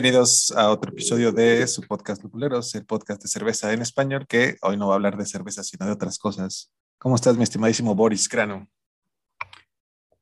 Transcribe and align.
Bienvenidos 0.00 0.50
a 0.56 0.70
otro 0.70 0.92
episodio 0.92 1.30
de 1.30 1.66
su 1.66 1.82
podcast 1.82 2.22
Lupuleros, 2.22 2.74
el 2.74 2.86
podcast 2.86 3.20
de 3.20 3.28
cerveza 3.28 3.70
en 3.74 3.82
español, 3.82 4.26
que 4.26 4.56
hoy 4.62 4.78
no 4.78 4.86
va 4.86 4.94
a 4.94 4.96
hablar 4.96 5.18
de 5.18 5.26
cerveza, 5.26 5.62
sino 5.62 5.84
de 5.84 5.92
otras 5.92 6.18
cosas. 6.18 6.72
¿Cómo 6.96 7.16
estás, 7.16 7.36
mi 7.36 7.42
estimadísimo 7.42 7.94
Boris 7.94 8.26
Crano? 8.26 8.66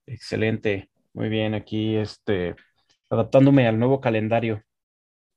Excelente, 0.04 0.90
muy 1.12 1.28
bien, 1.28 1.54
aquí 1.54 1.94
este, 1.94 2.56
adaptándome 3.08 3.68
al 3.68 3.78
nuevo 3.78 4.00
calendario. 4.00 4.64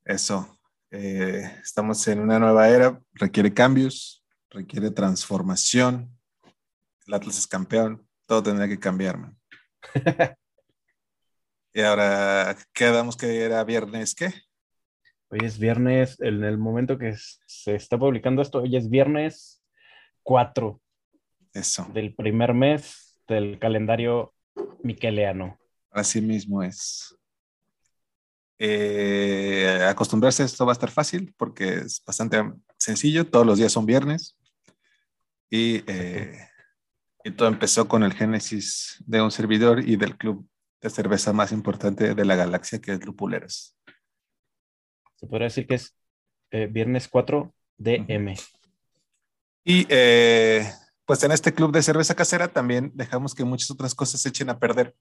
Eso, 0.03 0.57
eh, 0.89 1.43
estamos 1.61 2.07
en 2.07 2.19
una 2.19 2.39
nueva 2.39 2.67
era, 2.67 2.99
requiere 3.13 3.53
cambios, 3.53 4.25
requiere 4.49 4.89
transformación. 4.89 6.17
El 7.05 7.13
Atlas 7.13 7.37
es 7.37 7.45
campeón, 7.45 8.07
todo 8.25 8.41
tendría 8.41 8.67
que 8.67 8.79
cambiar, 8.79 9.19
man. 9.19 9.37
y 11.73 11.81
ahora 11.81 12.55
quedamos 12.73 13.15
que 13.15 13.43
era 13.43 13.63
viernes, 13.63 14.15
¿qué? 14.15 14.33
Hoy 15.29 15.39
es 15.43 15.57
viernes, 15.57 16.19
en 16.19 16.43
el 16.43 16.57
momento 16.57 16.97
que 16.97 17.15
se 17.45 17.75
está 17.75 17.97
publicando 17.97 18.41
esto, 18.41 18.59
hoy 18.59 18.75
es 18.75 18.89
viernes 18.89 19.63
4. 20.23 20.81
Eso. 21.53 21.87
Del 21.93 22.13
primer 22.13 22.53
mes 22.53 23.17
del 23.27 23.57
calendario 23.57 24.33
miqueleano. 24.83 25.57
Así 25.89 26.21
mismo 26.21 26.61
es. 26.63 27.15
Eh, 28.59 29.79
acostumbrarse 29.87 30.43
a 30.43 30.45
esto 30.45 30.65
va 30.65 30.73
a 30.73 30.73
estar 30.73 30.91
fácil 30.91 31.33
porque 31.37 31.75
es 31.75 32.03
bastante 32.05 32.43
sencillo. 32.77 33.25
Todos 33.25 33.45
los 33.45 33.57
días 33.57 33.71
son 33.71 33.85
viernes. 33.85 34.37
Y, 35.49 35.83
eh, 35.87 36.47
y 37.23 37.31
todo 37.31 37.47
empezó 37.47 37.87
con 37.87 38.03
el 38.03 38.13
génesis 38.13 39.01
de 39.05 39.21
un 39.21 39.31
servidor 39.31 39.87
y 39.87 39.95
del 39.95 40.17
club 40.17 40.47
de 40.81 40.89
cerveza 40.89 41.31
más 41.31 41.51
importante 41.51 42.15
de 42.15 42.25
la 42.25 42.35
galaxia, 42.35 42.79
que 42.79 42.93
es 42.93 43.05
Lupuleros. 43.05 43.77
Se 45.15 45.27
podría 45.27 45.47
decir 45.47 45.67
que 45.67 45.75
es 45.75 45.95
eh, 46.49 46.67
viernes 46.67 47.07
4 47.07 47.53
DM. 47.77 48.35
Y 49.63 49.85
eh, 49.89 50.69
pues 51.05 51.23
en 51.23 51.31
este 51.31 51.53
club 51.53 51.71
de 51.71 51.83
cerveza 51.83 52.15
casera 52.15 52.47
también 52.47 52.91
dejamos 52.95 53.35
que 53.35 53.43
muchas 53.43 53.69
otras 53.69 53.93
cosas 53.93 54.21
se 54.21 54.29
echen 54.29 54.49
a 54.49 54.59
perder 54.59 54.95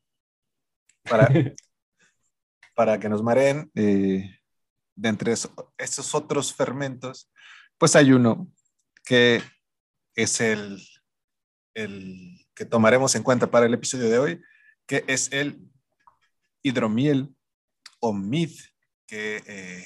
para, 1.08 1.28
para 2.74 3.00
que 3.00 3.08
nos 3.08 3.22
mareen. 3.22 3.70
Eh, 3.74 4.36
de 4.96 5.08
entre 5.08 5.32
esos 5.32 6.14
otros 6.14 6.52
fermentos, 6.52 7.30
pues 7.78 7.96
hay 7.96 8.12
uno 8.12 8.52
que 9.02 9.42
es 10.14 10.42
el, 10.42 10.78
el 11.72 12.46
que 12.54 12.66
tomaremos 12.66 13.14
en 13.14 13.22
cuenta 13.22 13.50
para 13.50 13.64
el 13.64 13.72
episodio 13.72 14.10
de 14.10 14.18
hoy, 14.18 14.42
que 14.86 15.04
es 15.06 15.32
el 15.32 15.69
hidromiel 16.62 17.34
o 18.00 18.12
mid, 18.12 18.50
que 19.06 19.42
eh, 19.46 19.84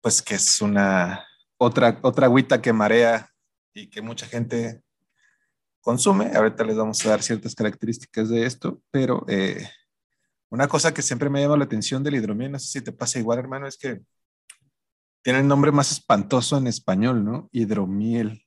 pues 0.00 0.22
que 0.22 0.34
es 0.34 0.60
una 0.60 1.26
otra, 1.56 1.98
otra 2.02 2.26
agüita 2.26 2.60
que 2.62 2.72
marea 2.72 3.30
y 3.74 3.88
que 3.88 4.02
mucha 4.02 4.26
gente 4.26 4.82
consume. 5.80 6.32
Ahorita 6.34 6.64
les 6.64 6.76
vamos 6.76 7.04
a 7.04 7.10
dar 7.10 7.22
ciertas 7.22 7.54
características 7.54 8.28
de 8.28 8.46
esto, 8.46 8.82
pero 8.90 9.24
eh, 9.28 9.68
una 10.50 10.68
cosa 10.68 10.92
que 10.92 11.02
siempre 11.02 11.30
me 11.30 11.40
llama 11.40 11.56
la 11.56 11.64
atención 11.64 12.02
del 12.02 12.16
hidromiel, 12.16 12.52
no 12.52 12.58
sé 12.58 12.66
si 12.66 12.80
te 12.84 12.92
pasa 12.92 13.18
igual, 13.18 13.38
hermano, 13.38 13.66
es 13.66 13.76
que 13.76 14.00
tiene 15.22 15.40
el 15.40 15.48
nombre 15.48 15.70
más 15.70 15.92
espantoso 15.92 16.56
en 16.56 16.66
español, 16.66 17.24
¿no? 17.24 17.48
Hidromiel. 17.52 18.42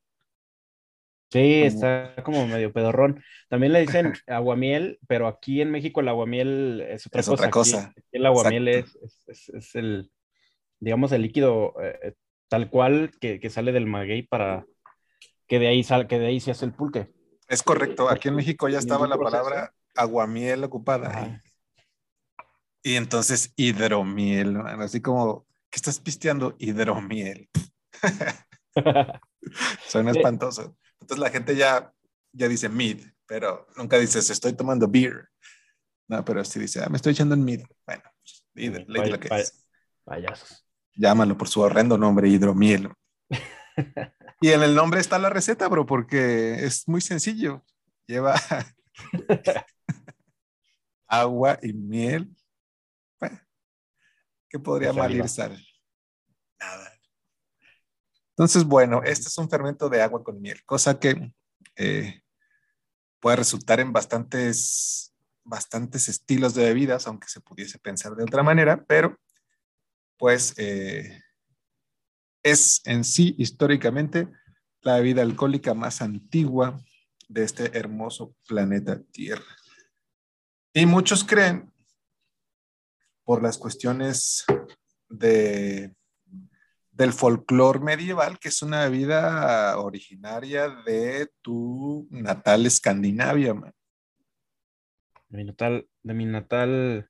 Sí, 1.33 1.63
está 1.63 2.13
como 2.23 2.45
medio 2.45 2.71
pedorrón. 2.71 3.23
También 3.49 3.73
le 3.73 3.81
dicen 3.81 4.13
aguamiel, 4.27 4.99
pero 5.07 5.27
aquí 5.27 5.61
en 5.61 5.71
México 5.71 5.99
el 5.99 6.07
aguamiel 6.09 6.85
es 6.87 7.07
otra 7.07 7.21
es 7.21 7.27
cosa. 7.27 7.33
Otra 7.33 7.49
cosa. 7.49 7.93
Aquí, 7.97 8.03
el 8.11 8.25
aguamiel 8.27 8.67
es, 8.67 8.95
es, 9.25 9.49
es, 9.49 9.73
el, 9.73 10.11
digamos, 10.79 11.11
el 11.11 11.23
líquido 11.23 11.73
eh, 11.81 12.13
tal 12.49 12.69
cual 12.69 13.09
que, 13.19 13.39
que, 13.39 13.49
sale 13.49 13.71
del 13.71 13.87
maguey 13.87 14.21
para 14.21 14.67
que 15.47 15.57
de 15.57 15.69
ahí 15.69 15.83
sal, 15.83 16.05
que 16.05 16.19
de 16.19 16.27
ahí 16.27 16.39
se 16.39 16.51
hace 16.51 16.65
el 16.65 16.73
pulque. 16.73 17.11
Es 17.47 17.63
correcto. 17.63 18.09
Aquí 18.09 18.27
en 18.27 18.35
México 18.35 18.69
ya 18.69 18.77
estaba 18.77 19.07
la 19.07 19.17
palabra 19.17 19.73
aguamiel 19.95 20.63
ocupada. 20.63 21.09
Ajá. 21.09 21.43
Y 22.83 22.93
entonces 22.93 23.53
hidromiel, 23.55 24.57
así 24.57 25.01
como, 25.01 25.47
¿qué 25.71 25.77
estás 25.77 25.99
pisteando? 25.99 26.55
Hidromiel. 26.59 27.49
Suena 29.87 30.11
espantoso. 30.11 30.77
Entonces 31.03 31.21
la 31.21 31.29
gente 31.29 31.53
ya, 31.53 31.93
ya 32.31 32.47
dice 32.47 32.69
mid, 32.69 33.03
pero 33.25 33.67
nunca 33.75 33.97
dices 33.97 34.29
estoy 34.29 34.53
tomando 34.53 34.87
beer. 34.87 35.27
No, 36.07 36.23
pero 36.23 36.45
sí 36.45 36.61
dice, 36.61 36.81
ah, 36.81 36.87
me 36.87 36.95
estoy 36.95 37.11
echando 37.11 37.35
en 37.35 37.43
mid. 37.43 37.61
Bueno, 37.85 38.03
le 38.53 38.85
Vay, 38.85 39.11
lo 39.11 39.19
que 39.19 39.27
es. 39.35 39.65
Payasos. 40.05 40.65
Llámalo 40.95 41.37
por 41.37 41.49
su 41.49 41.59
horrendo 41.59 41.97
nombre, 41.97 42.29
hidromiel. 42.29 42.89
y 44.41 44.49
en 44.49 44.63
el 44.63 44.75
nombre 44.75 45.01
está 45.01 45.19
la 45.19 45.29
receta, 45.29 45.67
bro, 45.67 45.85
porque 45.85 46.63
es 46.65 46.87
muy 46.87 47.01
sencillo. 47.01 47.65
Lleva 48.07 48.35
agua 51.07 51.59
y 51.61 51.73
miel. 51.73 52.33
Bueno, 53.19 53.41
¿Qué 54.47 54.57
podría 54.57 54.93
mal 54.93 55.13
ir 55.13 55.27
sal? 55.27 55.61
Nada. 56.61 56.92
Entonces, 58.35 58.63
bueno, 58.63 59.01
este 59.03 59.27
es 59.27 59.37
un 59.37 59.49
fermento 59.49 59.89
de 59.89 60.01
agua 60.01 60.23
con 60.23 60.41
miel, 60.41 60.63
cosa 60.65 60.99
que 60.99 61.31
eh, 61.75 62.21
puede 63.19 63.37
resultar 63.37 63.79
en 63.79 63.93
bastantes, 63.93 65.13
bastantes 65.43 66.09
estilos 66.09 66.55
de 66.55 66.65
bebidas, 66.65 67.05
aunque 67.05 67.27
se 67.27 67.41
pudiese 67.41 67.77
pensar 67.77 68.15
de 68.15 68.23
otra 68.23 68.41
manera, 68.41 68.83
pero 68.85 69.19
pues 70.17 70.53
eh, 70.57 71.21
es 72.41 72.81
en 72.85 73.03
sí 73.03 73.35
históricamente 73.37 74.27
la 74.81 74.95
bebida 74.95 75.21
alcohólica 75.21 75.73
más 75.73 76.01
antigua 76.01 76.81
de 77.29 77.43
este 77.43 77.77
hermoso 77.77 78.35
planeta 78.47 79.01
Tierra. 79.11 79.45
Y 80.73 80.85
muchos 80.85 81.23
creen, 81.23 81.71
por 83.23 83.41
las 83.41 83.57
cuestiones 83.57 84.43
de 85.07 85.93
del 86.93 87.11
folclore 87.11 87.79
medieval, 87.79 88.39
que 88.39 88.49
es 88.49 88.61
una 88.61 88.87
bebida 88.87 89.77
originaria 89.79 90.69
de 90.69 91.27
tu 91.41 92.07
natal 92.11 92.65
Escandinavia, 92.65 93.53
man. 93.53 93.73
De 95.27 95.37
mi 95.37 95.43
natal, 95.43 95.87
de 96.03 96.13
mi 96.13 96.25
natal 96.25 97.09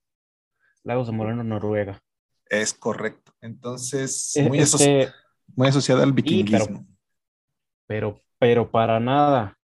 Lagos 0.84 1.08
de 1.08 1.14
Moreno, 1.14 1.44
Noruega. 1.44 2.02
Es 2.46 2.74
correcto. 2.74 3.34
Entonces, 3.42 4.36
Eh, 4.36 4.48
muy, 4.48 4.60
este, 4.60 5.12
muy 5.56 5.68
asociada 5.68 6.04
al 6.04 6.14
vikingismo. 6.14 6.86
pero, 7.86 8.14
pero, 8.14 8.22
pero 8.40 8.72
para 8.72 9.00
nada. 9.00 9.58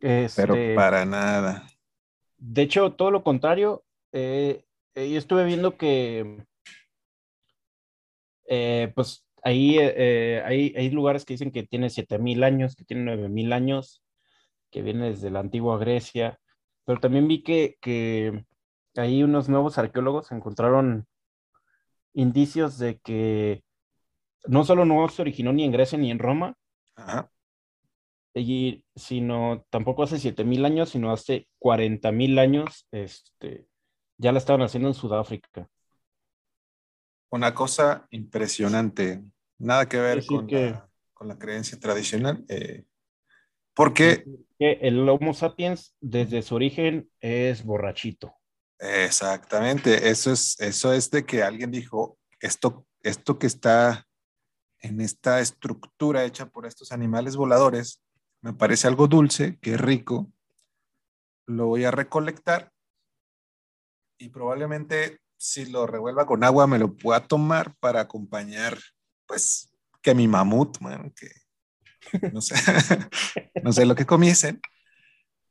Este, 0.00 0.42
Pero 0.46 0.54
para 0.74 1.04
nada. 1.04 1.66
De 2.38 2.62
hecho, 2.62 2.92
todo 2.92 3.10
lo 3.10 3.22
contrario. 3.22 3.84
Eh, 4.12 4.64
eh, 4.94 5.10
yo 5.10 5.18
estuve 5.18 5.44
viendo 5.44 5.76
que, 5.76 6.44
eh, 8.48 8.92
pues, 8.94 9.25
ahí 9.46 9.78
eh, 9.78 10.42
hay, 10.44 10.74
hay, 10.76 10.90
lugares 10.90 11.24
que 11.24 11.34
dicen 11.34 11.52
que 11.52 11.62
tiene 11.62 11.88
7000 11.88 12.42
años, 12.42 12.74
que 12.74 12.84
tiene 12.84 13.04
9000 13.16 13.52
años, 13.52 14.02
que 14.72 14.82
viene 14.82 15.10
desde 15.10 15.30
la 15.30 15.38
antigua 15.38 15.78
Grecia. 15.78 16.40
Pero 16.84 16.98
también 16.98 17.28
vi 17.28 17.44
que, 17.44 17.76
que 17.80 18.44
ahí 18.96 19.22
unos 19.22 19.48
nuevos 19.48 19.78
arqueólogos 19.78 20.32
encontraron 20.32 21.06
indicios 22.12 22.76
de 22.78 22.98
que 22.98 23.62
no 24.46 24.64
solo 24.64 24.84
no 24.84 25.08
se 25.08 25.22
originó 25.22 25.52
ni 25.52 25.62
en 25.62 25.70
Grecia 25.70 25.96
ni 25.96 26.10
en 26.10 26.18
Roma, 26.18 26.56
Ajá. 26.96 27.30
y, 28.34 28.84
sino 28.96 29.64
tampoco 29.70 30.02
hace 30.02 30.18
7000 30.18 30.64
años, 30.64 30.90
sino 30.90 31.12
hace 31.12 31.46
40000 31.60 32.38
años, 32.40 32.88
este, 32.90 33.68
ya 34.18 34.32
la 34.32 34.38
estaban 34.38 34.62
haciendo 34.62 34.88
en 34.88 34.94
Sudáfrica. 34.94 35.68
Una 37.30 37.54
cosa 37.54 38.08
impresionante. 38.10 39.22
Nada 39.58 39.88
que 39.88 39.98
ver 39.98 40.24
con, 40.26 40.46
que- 40.46 40.70
la, 40.70 40.90
con 41.14 41.28
la 41.28 41.38
creencia 41.38 41.78
tradicional. 41.78 42.44
eh, 42.48 42.84
porque, 43.74 44.24
Que 44.58 44.72
el 44.82 45.06
Homo 45.08 45.34
sapiens, 45.34 45.94
desde 46.00 46.42
su 46.42 46.54
origen, 46.54 47.10
es 47.20 47.64
borrachito. 47.64 48.34
exactamente, 48.78 50.08
eso 50.08 50.32
es, 50.32 50.58
eso 50.60 50.92
es 50.92 51.10
de 51.10 51.24
que 51.24 51.42
alguien 51.42 51.70
dijo, 51.70 52.18
esto, 52.40 52.86
esto 53.02 53.38
que 53.38 53.46
está 53.46 54.06
en 54.80 55.00
esta 55.00 55.40
estructura 55.40 56.24
hecha 56.24 56.46
por 56.46 56.66
estos 56.66 56.92
animales 56.92 57.36
voladores, 57.36 58.02
me 58.42 58.52
parece 58.52 58.86
algo 58.86 59.08
dulce, 59.08 59.58
que 59.60 59.74
es 59.74 59.80
rico, 59.80 60.30
lo 61.46 61.66
voy 61.66 61.84
a 61.84 61.90
recolectar 61.90 62.72
y 64.18 64.28
probablemente 64.30 65.20
si 65.36 65.66
lo 65.66 65.86
revuelva 65.86 66.26
con 66.26 66.44
agua 66.44 66.66
me 66.66 66.78
lo 66.78 66.96
pueda 66.96 67.26
tomar 67.26 67.74
para 67.76 68.00
acompañar, 68.00 68.78
pues, 69.26 69.70
que 70.02 70.14
mi 70.14 70.28
mamut, 70.28 70.78
man, 70.80 71.10
que 71.10 71.30
no 72.32 72.40
sé, 72.40 72.54
no 73.62 73.72
sé 73.72 73.86
lo 73.86 73.94
que 73.94 74.06
comiesen. 74.06 74.60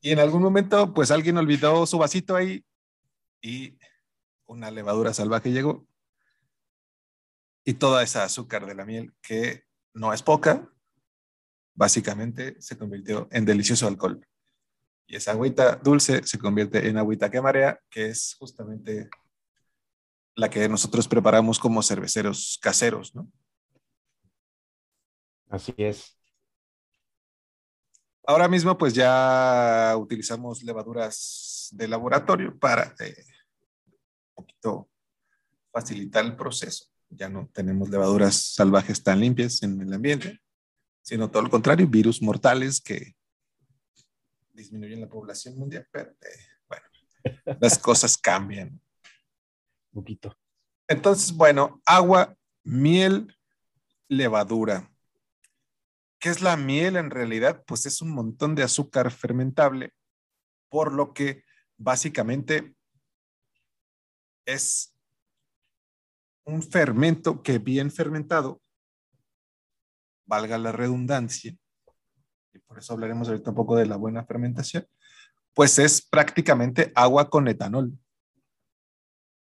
Y 0.01 0.11
en 0.11 0.19
algún 0.19 0.41
momento, 0.41 0.93
pues 0.93 1.11
alguien 1.11 1.37
olvidó 1.37 1.85
su 1.85 1.97
vasito 1.97 2.35
ahí 2.35 2.63
y 3.41 3.77
una 4.45 4.71
levadura 4.71 5.13
salvaje 5.13 5.51
llegó 5.51 5.87
y 7.65 7.73
toda 7.73 8.03
esa 8.03 8.23
azúcar 8.23 8.65
de 8.65 8.75
la 8.75 8.85
miel, 8.85 9.13
que 9.21 9.63
no 9.93 10.13
es 10.13 10.21
poca, 10.21 10.69
básicamente 11.73 12.55
se 12.61 12.77
convirtió 12.77 13.27
en 13.31 13.43
delicioso 13.43 13.87
alcohol. 13.87 14.25
Y 15.07 15.15
esa 15.15 15.31
agüita 15.31 15.75
dulce 15.77 16.21
se 16.23 16.37
convierte 16.37 16.87
en 16.87 16.97
agüita 16.97 17.31
que 17.31 17.41
marea, 17.41 17.79
que 17.89 18.07
es 18.07 18.35
justamente 18.37 19.09
la 20.35 20.49
que 20.49 20.69
nosotros 20.69 21.07
preparamos 21.07 21.59
como 21.59 21.81
cerveceros 21.81 22.59
caseros, 22.61 23.15
¿no? 23.15 23.31
Así 25.49 25.73
es. 25.77 26.17
Ahora 28.27 28.47
mismo 28.47 28.77
pues 28.77 28.93
ya 28.93 29.95
utilizamos 29.97 30.63
levaduras 30.63 31.69
de 31.71 31.87
laboratorio 31.87 32.57
para 32.57 32.95
eh, 32.99 33.23
un 34.33 34.35
poquito 34.35 34.89
facilitar 35.71 36.25
el 36.25 36.35
proceso. 36.35 36.85
Ya 37.09 37.29
no 37.29 37.49
tenemos 37.53 37.89
levaduras 37.89 38.35
salvajes 38.35 39.03
tan 39.03 39.19
limpias 39.19 39.61
en 39.61 39.79
el 39.79 39.93
ambiente, 39.93 40.41
sino 41.01 41.29
todo 41.29 41.43
lo 41.43 41.49
contrario, 41.49 41.87
virus 41.87 42.21
mortales 42.21 42.81
que 42.81 43.15
disminuyen 44.53 45.01
la 45.01 45.09
población 45.09 45.57
mundial, 45.57 45.87
pero 45.91 46.11
eh, 46.11 46.39
bueno, 46.67 46.85
las 47.61 47.77
cosas 47.77 48.17
cambian. 48.17 48.69
Un 49.91 50.01
poquito. 50.01 50.35
Entonces, 50.87 51.31
bueno, 51.31 51.81
agua, 51.85 52.35
miel, 52.63 53.35
levadura. 54.07 54.91
¿Qué 56.25 56.31
es 56.31 56.41
la 56.41 56.57
miel 56.57 56.95
en 56.95 57.11
realidad? 57.11 57.63
Pues 57.67 57.85
es 57.85 58.01
un 58.01 58.09
montón 58.09 58.55
de 58.55 58.63
azúcar 58.63 59.11
fermentable, 59.11 59.93
por 60.69 60.91
lo 60.91 61.13
que 61.13 61.43
básicamente 61.77 62.75
es 64.43 64.97
un 66.43 66.63
fermento 66.63 67.43
que 67.43 67.59
bien 67.59 67.91
fermentado, 67.91 68.59
valga 70.25 70.57
la 70.57 70.71
redundancia, 70.71 71.55
y 72.53 72.57
por 72.57 72.79
eso 72.79 72.93
hablaremos 72.93 73.27
ahorita 73.27 73.51
un 73.51 73.55
poco 73.55 73.75
de 73.75 73.85
la 73.85 73.95
buena 73.95 74.25
fermentación, 74.25 74.87
pues 75.53 75.77
es 75.77 76.01
prácticamente 76.01 76.91
agua 76.95 77.29
con 77.29 77.47
etanol 77.47 77.93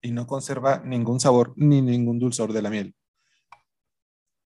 y 0.03 0.11
no 0.11 0.27
conserva 0.27 0.83
ningún 0.85 1.19
sabor 1.19 1.51
ni 1.55 1.81
ningún 1.81 2.19
dulzor 2.19 2.53
de 2.53 2.61
la 2.61 2.69
miel. 2.69 2.95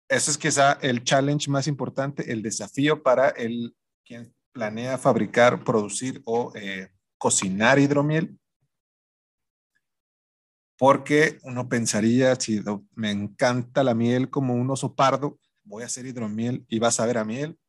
Eso 0.09 0.31
es 0.31 0.37
quizá 0.37 0.73
el 0.81 1.03
challenge 1.03 1.49
más 1.49 1.67
importante, 1.67 2.31
el 2.31 2.41
desafío 2.41 3.03
para 3.03 3.29
el 3.29 3.75
quien 4.05 4.33
planea 4.53 4.97
fabricar, 4.97 5.63
producir 5.63 6.21
o 6.25 6.53
eh, 6.55 6.89
cocinar 7.17 7.77
hidromiel. 7.77 8.39
Porque 10.77 11.39
uno 11.43 11.67
pensaría, 11.67 12.35
si 12.35 12.63
me 12.95 13.11
encanta 13.11 13.83
la 13.83 13.93
miel 13.93 14.29
como 14.29 14.53
un 14.53 14.69
oso 14.69 14.95
pardo, 14.95 15.39
voy 15.63 15.83
a 15.83 15.87
hacer 15.87 16.05
hidromiel 16.05 16.65
y 16.69 16.79
vas 16.79 16.99
a 16.99 17.05
ver 17.05 17.17
a 17.17 17.25
miel. 17.25 17.59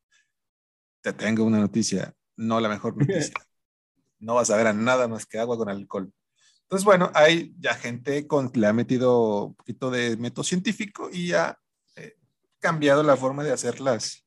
Te 1.02 1.12
tengo 1.12 1.44
una 1.44 1.58
noticia, 1.58 2.14
no 2.36 2.60
la 2.60 2.68
mejor 2.68 2.96
noticia. 2.98 3.34
No 4.20 4.34
vas 4.34 4.50
a 4.50 4.56
ver 4.56 4.68
a 4.68 4.72
nada 4.72 5.08
más 5.08 5.26
que 5.26 5.38
agua 5.38 5.56
con 5.56 5.68
alcohol. 5.68 6.12
Entonces, 6.62 6.84
bueno, 6.84 7.10
hay 7.14 7.54
ya 7.58 7.74
gente 7.74 8.26
con, 8.26 8.50
le 8.54 8.66
ha 8.66 8.72
metido 8.72 9.46
un 9.46 9.54
poquito 9.54 9.90
de 9.90 10.16
método 10.18 10.44
científico 10.44 11.08
y 11.10 11.32
ha 11.32 11.58
cambiado 12.60 13.02
la 13.02 13.16
forma 13.16 13.44
de 13.44 13.52
hacerlas 13.52 14.24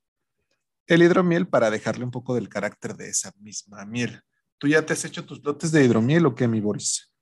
el 0.88 1.04
hidromiel 1.04 1.48
para 1.48 1.69
dejarle 1.69 2.04
un 2.04 2.12
poco 2.12 2.36
del 2.36 2.50
carácter 2.50 2.95
de 2.95 3.10
esa 3.10 3.31
misma 3.39 3.86
miel. 3.86 4.22
¿Tú 4.57 4.68
ya 4.68 4.86
te 4.86 4.94
has 4.94 5.06
hecho 5.06 5.25
tus 5.25 5.44
lotes 5.44 5.72
de 5.72 5.83
hidromiel 5.83 6.25
o 6.25 6.36
qué, 6.36 6.48
mi 6.48 6.60
Boris? 6.60 7.13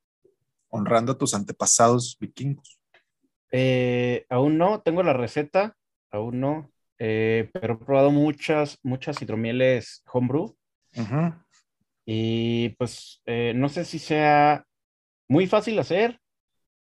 Honrando 0.70 1.12
a 1.12 1.18
tus 1.18 1.34
antepasados 1.34 2.18
vikingos. 2.20 2.82
Eh, 3.52 4.26
aún 4.30 4.58
no, 4.58 4.82
tengo 4.82 5.04
la 5.04 5.14
receta, 5.14 5.76
aún 6.12 6.40
no, 6.40 6.72
eh, 6.98 7.50
pero 7.54 7.76
he 7.76 7.78
probado 7.78 8.12
muchas, 8.12 8.78
muchas 8.84 9.22
hidromieles 9.22 10.04
homebrew. 10.12 10.56
Y 12.06 12.70
pues 12.70 13.22
no 13.56 13.70
sé 13.70 13.86
si 13.86 14.00
sea 14.00 14.66
muy 15.28 15.46
fácil 15.46 15.78
hacer, 15.78 16.20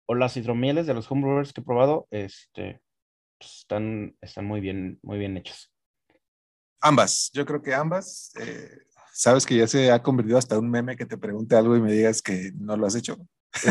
o 0.06 0.14
las 0.14 0.38
hidromieles 0.38 0.86
de 0.86 0.94
los 0.94 1.10
homebrewers 1.10 1.52
que 1.52 1.62
he 1.62 1.64
probado, 1.64 2.08
este, 2.12 2.80
están, 3.46 4.16
están 4.22 4.46
muy 4.46 4.62
bien, 4.62 5.00
muy 5.02 5.18
bien 5.18 5.38
hechas. 5.38 5.72
Ambas, 6.82 7.32
yo 7.34 7.46
creo 7.46 7.62
que 7.62 7.74
ambas. 7.74 8.32
Eh, 8.40 8.70
Sabes 9.18 9.46
que 9.46 9.56
ya 9.56 9.66
se 9.66 9.92
ha 9.92 10.04
convertido 10.04 10.38
hasta 10.38 10.60
un 10.60 10.70
meme 10.70 10.98
que 10.98 11.06
te 11.06 11.18
pregunte 11.18 11.56
algo 11.56 11.78
y 11.78 11.82
me 11.82 11.94
digas 11.94 12.22
que 12.22 12.52
no 12.60 12.76
lo 12.76 12.86
has 12.86 12.96
hecho. 12.96 13.18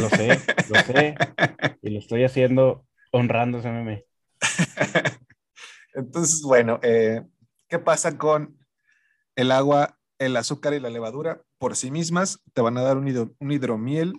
Lo 0.01 0.09
sé, 0.09 0.29
lo 0.71 0.81
sé. 0.81 1.15
y 1.83 1.91
lo 1.91 1.99
estoy 1.99 2.25
haciendo 2.25 2.87
honrando 3.13 3.59
ese 3.59 3.71
meme. 3.71 4.07
Entonces, 5.95 6.41
bueno, 6.41 6.81
eh, 6.83 7.23
¿qué 7.69 7.79
pasa 7.79 8.17
con 8.17 8.59
el 9.37 9.53
agua, 9.53 9.99
el 10.19 10.35
azúcar 10.39 10.73
y 10.73 10.81
la 10.81 10.89
levadura? 10.89 11.43
Por 11.59 11.77
sí 11.77 11.91
mismas 11.91 12.41
te 12.55 12.63
van 12.63 12.79
a 12.79 12.83
dar 12.83 12.97
un, 12.97 13.37
un 13.39 13.53
hidromiel 13.53 14.15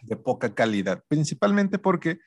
de 0.00 0.16
poca 0.16 0.54
calidad, 0.54 1.04
principalmente 1.08 1.78
porque 1.78 2.20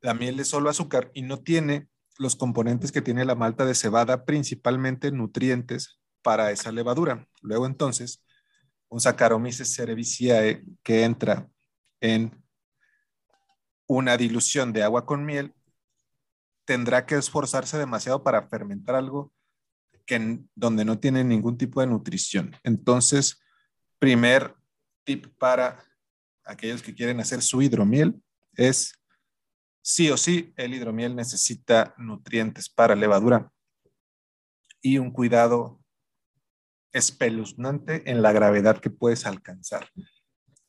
la 0.00 0.14
miel 0.14 0.38
es 0.40 0.48
solo 0.48 0.70
azúcar 0.70 1.10
y 1.14 1.22
no 1.22 1.38
tiene 1.40 1.88
los 2.18 2.36
componentes 2.36 2.92
que 2.92 3.02
tiene 3.02 3.24
la 3.24 3.34
malta 3.34 3.64
de 3.64 3.74
cebada, 3.74 4.24
principalmente 4.24 5.10
nutrientes 5.12 6.00
para 6.22 6.50
esa 6.50 6.72
levadura. 6.72 7.26
Luego 7.42 7.66
entonces, 7.66 8.24
un 8.88 9.00
Saccharomyces 9.00 9.74
cerevisiae 9.74 10.64
que 10.82 11.04
entra 11.04 11.48
en 12.00 12.42
una 13.86 14.16
dilución 14.16 14.72
de 14.72 14.82
agua 14.82 15.06
con 15.06 15.24
miel 15.24 15.54
tendrá 16.64 17.06
que 17.06 17.14
esforzarse 17.14 17.78
demasiado 17.78 18.22
para 18.22 18.48
fermentar 18.48 18.96
algo 18.96 19.32
que 20.04 20.40
donde 20.54 20.84
no 20.84 20.98
tiene 20.98 21.24
ningún 21.24 21.56
tipo 21.56 21.80
de 21.80 21.86
nutrición. 21.86 22.56
Entonces, 22.62 23.40
primer 23.98 24.54
tip 25.04 25.26
para 25.38 25.82
aquellos 26.44 26.82
que 26.82 26.94
quieren 26.94 27.20
hacer 27.20 27.42
su 27.42 27.62
hidromiel 27.62 28.20
es 28.54 28.94
sí 29.86 30.10
o 30.10 30.16
sí 30.16 30.52
el 30.56 30.74
hidromiel 30.74 31.14
necesita 31.14 31.94
nutrientes 31.96 32.68
para 32.68 32.96
levadura 32.96 33.52
y 34.82 34.98
un 34.98 35.12
cuidado 35.12 35.80
espeluznante 36.92 38.02
en 38.10 38.20
la 38.20 38.32
gravedad 38.32 38.80
que 38.80 38.90
puedes 38.90 39.26
alcanzar. 39.26 39.88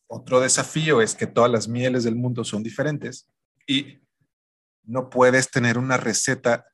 Otro 0.06 0.40
desafío 0.40 1.02
es 1.02 1.16
que 1.16 1.26
todas 1.26 1.50
las 1.50 1.68
mieles 1.68 2.04
del 2.04 2.16
mundo 2.16 2.44
son 2.44 2.62
diferentes 2.62 3.28
y 3.66 4.04
no 4.84 5.10
puedes 5.10 5.50
tener 5.50 5.80
una 5.80 5.98
receta 5.98 6.68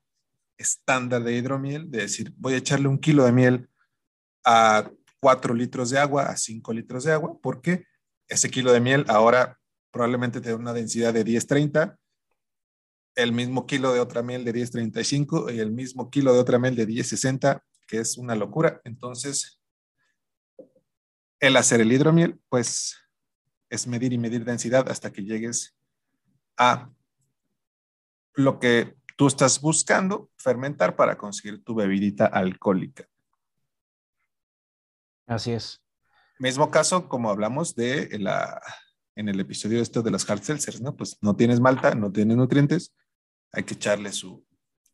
estándar 0.58 1.24
de 1.24 1.38
hidromiel, 1.38 1.90
de 1.90 2.00
decir, 2.00 2.34
voy 2.36 2.56
a 2.56 2.58
echarle 2.58 2.90
un 2.90 3.00
kilo 3.00 3.24
de 3.24 3.32
miel 3.32 3.70
a 4.44 4.92
4 5.22 5.54
litros 5.54 5.92
de 5.92 6.00
agua, 6.00 6.24
a 6.24 6.36
5 6.36 6.74
litros 6.74 7.06
de 7.06 7.14
agua, 7.14 7.40
porque 7.42 7.86
ese 8.28 8.50
kilo 8.50 8.74
de 8.74 8.82
miel 8.82 9.06
ahora 9.08 9.58
probablemente 9.92 10.42
tiene 10.42 10.58
una 10.58 10.74
densidad 10.74 11.14
de 11.14 11.24
1030, 11.24 11.98
el 13.16 13.32
mismo 13.32 13.66
kilo 13.66 13.94
de 13.94 14.00
otra 14.00 14.24
miel 14.24 14.44
de 14.44 14.54
1035 14.54 15.52
y 15.52 15.60
el 15.60 15.72
mismo 15.72 16.10
kilo 16.10 16.34
de 16.34 16.40
otra 16.40 16.60
miel 16.60 16.76
de 16.76 16.88
1060, 16.88 17.64
que 17.88 18.00
es 18.00 18.18
una 18.18 18.36
locura. 18.36 18.82
Entonces, 18.84 19.60
el 21.40 21.58
hacer 21.58 21.82
el 21.82 21.92
hidromiel, 21.92 22.40
pues 22.50 22.98
es 23.70 23.88
medir 23.88 24.14
y 24.14 24.18
medir 24.18 24.46
densidad 24.46 24.90
hasta 24.90 25.12
que 25.12 25.24
llegues 25.24 25.76
a 26.58 26.90
lo 28.36 28.60
que 28.60 28.96
tú 29.16 29.28
estás 29.28 29.62
buscando 29.62 30.30
fermentar 30.38 30.96
para 30.96 31.18
conseguir 31.18 31.64
tu 31.64 31.76
bebidita 31.76 32.26
alcohólica. 32.26 33.08
Así 35.26 35.52
es. 35.52 35.82
Mismo 36.40 36.72
caso 36.72 37.08
como 37.08 37.30
hablamos 37.30 37.76
de 37.76 38.18
la, 38.20 38.62
en 39.16 39.30
el 39.30 39.40
episodio 39.40 39.82
esto 39.82 40.02
de 40.02 40.12
las 40.12 40.30
hard 40.30 40.42
seltzers, 40.42 40.82
¿no? 40.82 40.96
Pues 40.96 41.18
no 41.22 41.36
tienes 41.36 41.60
malta, 41.60 41.96
no 41.96 42.12
tienes 42.12 42.38
nutrientes, 42.38 42.94
hay 43.54 43.64
que 43.64 43.76
echarle 43.76 44.12
su, 44.12 44.46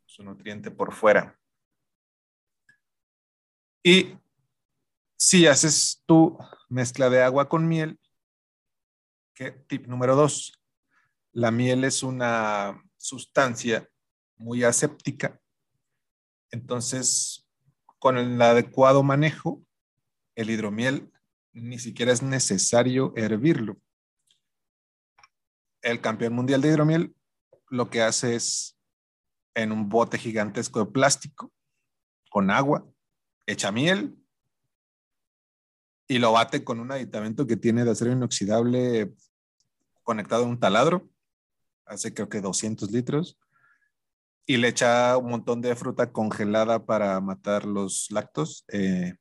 su 0.05 0.21
nutriente 0.21 0.69
por 0.69 0.93
fuera. 0.93 1.39
Y 3.81 4.17
si 5.17 5.47
haces 5.47 6.03
tu 6.05 6.37
mezcla 6.67 7.09
de 7.09 7.23
agua 7.23 7.47
con 7.47 7.67
miel, 7.67 7.97
¿qué? 9.33 9.51
tip 9.51 9.87
número 9.87 10.15
dos, 10.15 10.61
la 11.31 11.51
miel 11.51 11.85
es 11.85 12.03
una 12.03 12.83
sustancia 12.97 13.89
muy 14.35 14.63
aséptica, 14.63 15.39
entonces 16.51 17.47
con 17.97 18.17
el 18.17 18.41
adecuado 18.41 19.03
manejo, 19.03 19.63
el 20.35 20.49
hidromiel 20.49 21.11
ni 21.53 21.79
siquiera 21.79 22.11
es 22.11 22.21
necesario 22.21 23.13
hervirlo. 23.15 23.77
El 25.81 26.01
campeón 26.01 26.33
mundial 26.33 26.61
de 26.61 26.69
hidromiel 26.69 27.15
lo 27.69 27.89
que 27.89 28.01
hace 28.01 28.35
es 28.35 28.77
en 29.55 29.71
un 29.71 29.89
bote 29.89 30.17
gigantesco 30.17 30.79
de 30.79 30.91
plástico 30.91 31.51
con 32.29 32.51
agua, 32.51 32.87
echa 33.45 33.71
miel 33.71 34.15
y 36.07 36.19
lo 36.19 36.31
bate 36.31 36.63
con 36.63 36.79
un 36.79 36.91
aditamento 36.91 37.45
que 37.45 37.57
tiene 37.57 37.83
de 37.83 37.91
acero 37.91 38.11
inoxidable 38.11 39.13
conectado 40.03 40.43
a 40.43 40.47
un 40.47 40.59
taladro, 40.59 41.07
hace 41.85 42.13
creo 42.13 42.29
que 42.29 42.41
200 42.41 42.91
litros, 42.91 43.37
y 44.49 44.57
le 44.57 44.69
echa 44.69 45.15
un 45.17 45.29
montón 45.29 45.61
de 45.61 45.75
fruta 45.75 46.11
congelada 46.11 46.83
para 46.83 47.21
matar 47.21 47.65
los 47.65 48.09
lactos. 48.09 48.65
Eh, 48.69 49.13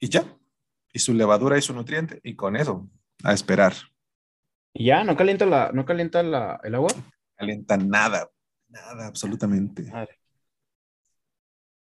y 0.00 0.08
ya. 0.08 0.36
Y 0.92 0.98
su 0.98 1.14
levadura 1.14 1.56
y 1.56 1.62
su 1.62 1.72
nutriente. 1.72 2.18
Y 2.24 2.34
con 2.34 2.56
eso, 2.56 2.90
a 3.22 3.32
esperar. 3.32 3.74
¿Y 4.72 4.86
ya? 4.86 5.04
¿No 5.04 5.16
calienta, 5.16 5.46
la, 5.46 5.70
no 5.72 5.84
calienta 5.84 6.22
la, 6.22 6.60
el 6.62 6.74
agua? 6.74 6.90
Calienta 7.36 7.76
nada. 7.76 8.28
Nada, 8.68 9.06
absolutamente. 9.06 9.90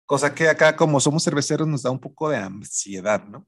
Cosa 0.05 0.33
que 0.33 0.49
acá, 0.49 0.75
como 0.75 0.99
somos 0.99 1.23
cerveceros, 1.23 1.67
nos 1.67 1.83
da 1.83 1.91
un 1.91 1.99
poco 1.99 2.29
de 2.29 2.37
ansiedad, 2.37 3.23
¿no? 3.25 3.45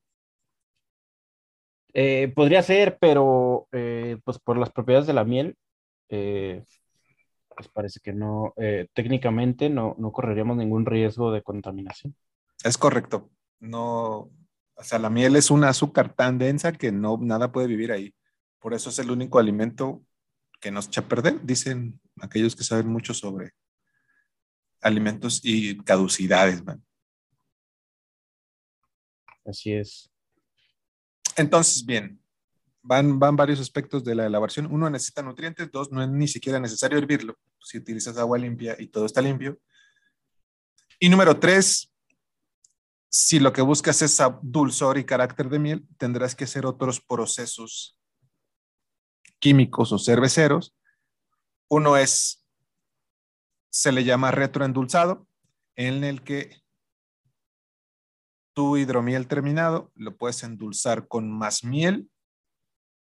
Eh, 1.94 2.32
podría 2.36 2.64
ser, 2.64 2.98
pero 3.00 3.68
eh, 3.72 4.18
pues 4.24 4.40
por 4.40 4.58
las 4.58 4.72
propiedades 4.72 5.08
de 5.08 5.14
la 5.14 5.24
miel, 5.24 5.56
eh, 6.10 6.64
pues 7.56 7.68
parece 7.70 8.00
que 8.00 8.14
no, 8.14 8.54
técnicamente 8.94 9.70
no, 9.70 9.96
no 10.00 10.12
correríamos 10.12 10.58
ningún 10.58 10.86
riesgo 10.86 11.32
de 11.32 11.44
contaminación. 11.44 12.16
Es 12.64 12.78
correcto. 12.78 13.30
No, 13.60 14.32
o 14.76 14.84
sea, 14.84 14.98
la 14.98 15.12
miel 15.12 15.36
es 15.36 15.52
un 15.52 15.64
azúcar 15.64 16.14
tan 16.14 16.40
densa 16.40 16.72
que 16.72 16.92
no, 16.92 17.18
nada 17.22 17.52
puede 17.52 17.68
vivir 17.68 17.92
ahí. 17.92 18.14
Por 18.64 18.74
eso 18.74 18.90
es 18.90 18.98
el 19.00 19.12
único 19.12 19.40
alimento 19.40 20.06
que 20.62 20.72
nos 20.72 20.88
echa 20.88 21.02
a 21.02 21.08
perder, 21.10 21.46
dicen 21.46 22.00
aquellos 22.22 22.56
que 22.56 22.64
saben 22.64 22.88
mucho 22.88 23.14
sobre 23.14 23.52
alimentos 24.80 25.42
y 25.44 25.78
caducidades. 25.84 26.64
Man. 26.64 26.82
Así 29.46 29.74
es. 29.74 30.10
Entonces, 31.36 31.86
bien, 31.86 32.22
van, 32.82 33.20
van 33.20 33.36
varios 33.36 33.60
aspectos 33.60 34.02
de 34.02 34.16
la 34.16 34.28
elaboración. 34.28 34.68
Uno, 34.72 34.90
necesita 34.90 35.22
nutrientes. 35.22 35.70
Dos, 35.70 35.92
no 35.92 36.02
es 36.02 36.08
ni 36.08 36.30
siquiera 36.30 36.58
necesario 36.58 36.98
hervirlo 36.98 37.38
si 37.60 37.80
utilizas 37.80 38.18
agua 38.18 38.38
limpia 38.38 38.78
y 38.80 38.88
todo 38.88 39.06
está 39.06 39.22
limpio. 39.22 39.60
Y 41.00 41.10
número 41.10 41.38
tres, 41.38 41.92
si 43.10 43.42
lo 43.42 43.52
que 43.52 43.62
buscas 43.62 44.02
es 44.02 44.22
dulzor 44.42 44.98
y 44.98 45.04
carácter 45.04 45.50
de 45.50 45.60
miel, 45.60 45.86
tendrás 45.98 46.34
que 46.34 46.46
hacer 46.46 46.66
otros 46.66 47.02
procesos 47.02 47.98
químicos 49.44 49.92
o 49.92 50.00
cerveceros. 50.00 50.74
Uno 51.70 51.98
es, 51.98 52.48
se 53.70 53.92
le 53.92 54.06
llama 54.06 54.32
retroendulzado, 54.32 55.28
en 55.76 56.06
el 56.06 56.24
que 56.24 56.64
tu 58.54 58.78
hidromiel 58.78 59.28
terminado 59.28 59.92
lo 59.96 60.16
puedes 60.16 60.44
endulzar 60.44 61.10
con 61.10 61.30
más 61.30 61.66
miel 61.66 62.10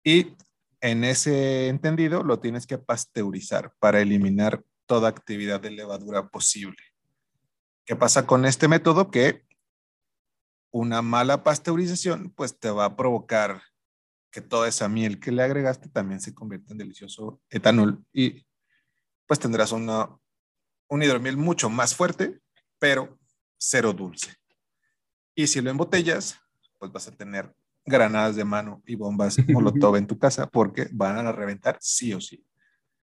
y 0.04 0.36
en 0.82 1.04
ese 1.04 1.68
entendido 1.68 2.22
lo 2.22 2.40
tienes 2.40 2.66
que 2.66 2.76
pasteurizar 2.76 3.72
para 3.78 4.00
eliminar 4.00 4.62
toda 4.84 5.08
actividad 5.08 5.60
de 5.60 5.70
levadura 5.70 6.28
posible. 6.28 6.82
¿Qué 7.86 7.96
pasa 7.96 8.26
con 8.26 8.44
este 8.44 8.68
método? 8.68 9.10
Que 9.10 9.46
una 10.72 11.00
mala 11.00 11.42
pasteurización, 11.42 12.28
pues 12.36 12.58
te 12.58 12.68
va 12.68 12.84
a 12.84 12.96
provocar 12.96 13.62
que 14.30 14.40
toda 14.40 14.68
esa 14.68 14.88
miel 14.88 15.20
que 15.20 15.32
le 15.32 15.42
agregaste 15.42 15.88
también 15.88 16.20
se 16.20 16.34
convierta 16.34 16.72
en 16.72 16.78
delicioso 16.78 17.40
etanol 17.50 18.04
y 18.12 18.46
pues 19.26 19.40
tendrás 19.40 19.72
una, 19.72 20.08
un 20.88 21.02
hidromiel 21.02 21.36
mucho 21.36 21.68
más 21.68 21.94
fuerte, 21.94 22.40
pero 22.78 23.18
cero 23.58 23.92
dulce. 23.92 24.34
Y 25.34 25.46
si 25.46 25.60
lo 25.60 25.70
embotellas, 25.70 26.38
pues 26.78 26.90
vas 26.92 27.08
a 27.08 27.16
tener 27.16 27.54
granadas 27.84 28.36
de 28.36 28.44
mano 28.44 28.82
y 28.86 28.94
bombas 28.94 29.36
molotov 29.48 29.96
en 29.96 30.06
tu 30.06 30.18
casa 30.18 30.48
porque 30.48 30.88
van 30.92 31.26
a 31.26 31.32
reventar 31.32 31.78
sí 31.80 32.12
o 32.12 32.20
sí. 32.20 32.44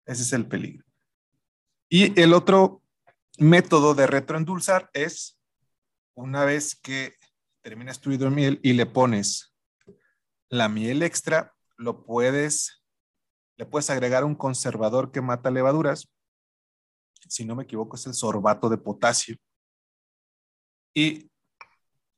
Ese 0.05 0.21
es 0.23 0.33
el 0.33 0.47
peligro. 0.47 0.85
Y 1.89 2.19
el 2.19 2.33
otro 2.33 2.81
método 3.37 3.95
de 3.95 4.07
retroendulzar 4.07 4.89
es 4.93 5.39
una 6.13 6.45
vez 6.45 6.75
que 6.75 7.15
terminas 7.61 7.99
tu 7.99 8.11
hidromiel 8.11 8.59
y 8.63 8.73
le 8.73 8.85
pones 8.85 9.54
la 10.57 10.69
miel 10.69 11.03
extra, 11.03 11.53
lo 11.77 12.05
puedes, 12.05 12.83
le 13.57 13.65
puedes 13.65 13.89
agregar 13.89 14.23
un 14.23 14.35
conservador 14.35 15.11
que 15.11 15.21
mata 15.21 15.51
levaduras. 15.51 16.11
Si 17.27 17.45
no 17.45 17.55
me 17.55 17.63
equivoco, 17.63 17.95
es 17.95 18.05
el 18.05 18.13
sorbato 18.13 18.69
de 18.69 18.77
potasio. 18.77 19.37
Y 20.93 21.31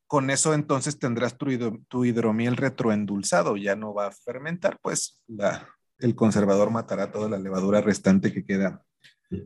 con 0.08 0.29
eso 0.29 0.53
entonces 0.53 1.00
tendrás 1.00 1.38
tu, 1.38 2.06
hidromiel 2.06 2.56
retroendulzado, 2.56 3.58
ya 3.58 3.75
no 3.75 3.94
va 3.94 4.08
a 4.08 4.12
fermentar, 4.12 4.79
pues 4.82 5.22
el 6.00 6.15
conservador 6.15 6.70
matará 6.70 7.12
toda 7.12 7.29
la 7.29 7.39
levadura 7.39 7.82
restante 7.82 8.32
que 8.32 8.46
queda 8.46 8.84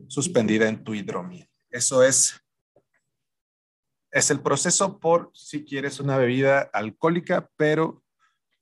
suspendida 0.08 0.68
en 0.68 0.84
tu 0.84 0.94
hidromiel. 0.94 1.48
Eso 1.70 2.02
es 2.02 2.42
es 4.12 4.30
el 4.30 4.40
proceso 4.40 5.00
por 5.00 5.30
si 5.32 5.64
quieres 5.64 5.98
una 5.98 6.18
bebida 6.18 6.60
alcohólica, 6.72 7.50
pero 7.56 8.01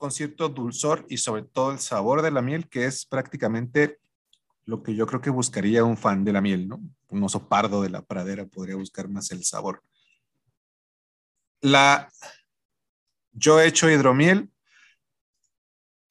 con 0.00 0.10
cierto 0.10 0.48
dulzor 0.48 1.04
y 1.10 1.18
sobre 1.18 1.42
todo 1.42 1.72
el 1.72 1.78
sabor 1.78 2.22
de 2.22 2.30
la 2.30 2.40
miel, 2.40 2.70
que 2.70 2.86
es 2.86 3.04
prácticamente 3.04 4.00
lo 4.64 4.82
que 4.82 4.94
yo 4.94 5.06
creo 5.06 5.20
que 5.20 5.28
buscaría 5.28 5.84
un 5.84 5.98
fan 5.98 6.24
de 6.24 6.32
la 6.32 6.40
miel, 6.40 6.68
¿no? 6.68 6.80
Un 7.08 7.22
oso 7.22 7.46
pardo 7.46 7.82
de 7.82 7.90
la 7.90 8.00
pradera 8.00 8.46
podría 8.46 8.76
buscar 8.76 9.10
más 9.10 9.30
el 9.30 9.44
sabor. 9.44 9.84
La, 11.60 12.10
yo 13.32 13.60
he 13.60 13.66
hecho 13.66 13.90
hidromiel. 13.90 14.50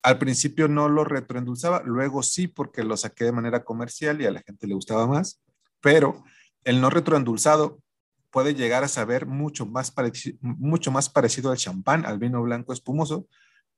Al 0.03 0.19
principio 0.19 0.67
no 0.67 0.88
lo 0.88 1.03
retroendulzaba, 1.03 1.81
luego 1.84 2.22
sí 2.22 2.48
porque 2.48 2.84
lo 2.84 2.96
saqué 2.96 3.25
de 3.25 3.31
manera 3.31 3.63
comercial 3.63 4.22
y 4.22 4.27
a 4.27 4.31
la 4.31 4.43
gente 4.43 4.67
le 4.67 4.75
gustaba 4.75 5.08
más, 5.08 5.41
pero 5.81 6.24
el 6.63 6.79
no 6.79 6.91
retroendulzado 6.91 7.81
puede 8.29 8.53
llegar 8.53 8.84
a 8.84 8.88
saber 8.88 9.25
mucho 9.25 9.65
más, 9.65 9.91
mucho 10.41 10.91
más 10.91 11.10
parecido 11.10 11.50
al 11.50 11.58
champán, 11.58 12.05
al 12.05 12.19
vino 12.19 12.43
blanco 12.43 12.72
espumoso, 12.72 13.27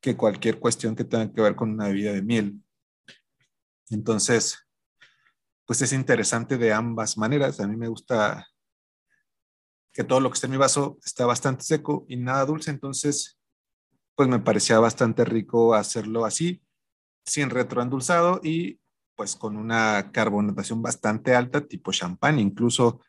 que 0.01 0.17
cualquier 0.17 0.59
cuestión 0.59 0.95
que 0.95 1.03
tenga 1.03 1.31
que 1.31 1.41
ver 1.41 1.55
con 1.55 1.71
una 1.71 1.87
bebida 1.87 2.11
de 2.11 2.21
miel. 2.21 2.61
Entonces, 3.89 4.67
pues 5.65 5.81
es 5.81 5.93
interesante 5.93 6.57
de 6.57 6.73
ambas 6.73 7.17
maneras. 7.17 7.59
A 7.59 7.67
mí 7.67 7.77
me 7.77 7.87
gusta 7.87 8.47
que 9.93 10.03
todo 10.03 10.19
lo 10.19 10.29
que 10.29 10.35
está 10.35 10.47
en 10.47 10.51
mi 10.51 10.57
vaso 10.57 10.97
está 11.05 11.25
bastante 11.25 11.63
seco 11.63 12.05
y 12.07 12.17
nada 12.17 12.45
dulce, 12.45 12.71
entonces, 12.71 13.39
pues 14.15 14.29
me 14.29 14.39
parecía 14.39 14.79
bastante 14.79 15.25
rico 15.25 15.73
hacerlo 15.73 16.25
así, 16.25 16.63
sin 17.25 17.49
retroendulzado 17.49 18.39
y 18.43 18.79
pues 19.15 19.35
con 19.35 19.57
una 19.57 20.11
carbonatación 20.11 20.81
bastante 20.81 21.35
alta, 21.35 21.67
tipo 21.67 21.91
champán, 21.91 22.39
incluso 22.39 23.01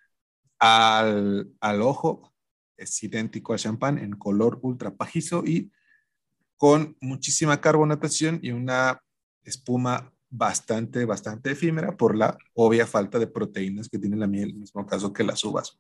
al, 0.59 1.55
ojo, 1.81 2.33
es 2.77 3.03
idéntico 3.03 3.53
al 3.53 3.59
champán 3.59 3.99
en 3.99 4.13
color 4.13 4.59
ultra 4.63 4.95
pajizo 4.95 5.45
y 5.45 5.73
con 6.63 6.97
muchísima 7.01 7.61
carbonatación 7.61 8.39
y 8.41 8.53
una 8.53 9.03
espuma 9.43 10.13
bastante, 10.31 11.05
bastante 11.05 11.51
efímera 11.51 11.97
por 11.97 12.17
la 12.17 12.39
obvia 12.55 12.87
falta 12.87 13.19
de 13.19 13.27
proteínas 13.27 13.89
que 13.89 13.99
tiene 13.99 14.17
la 14.17 14.29
miel, 14.29 14.51
en 14.51 14.55
el 14.55 14.61
mismo 14.61 14.87
caso 14.87 15.13
que 15.13 15.25
las 15.25 15.43
uvas. 15.43 15.77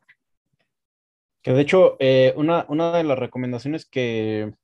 Que 1.40 1.52
de 1.52 1.60
hecho, 1.60 1.94
eh, 2.00 2.34
una, 2.36 2.64
de 2.66 3.04
las 3.04 3.16
recomendaciones 3.16 3.86
que, 3.86 4.54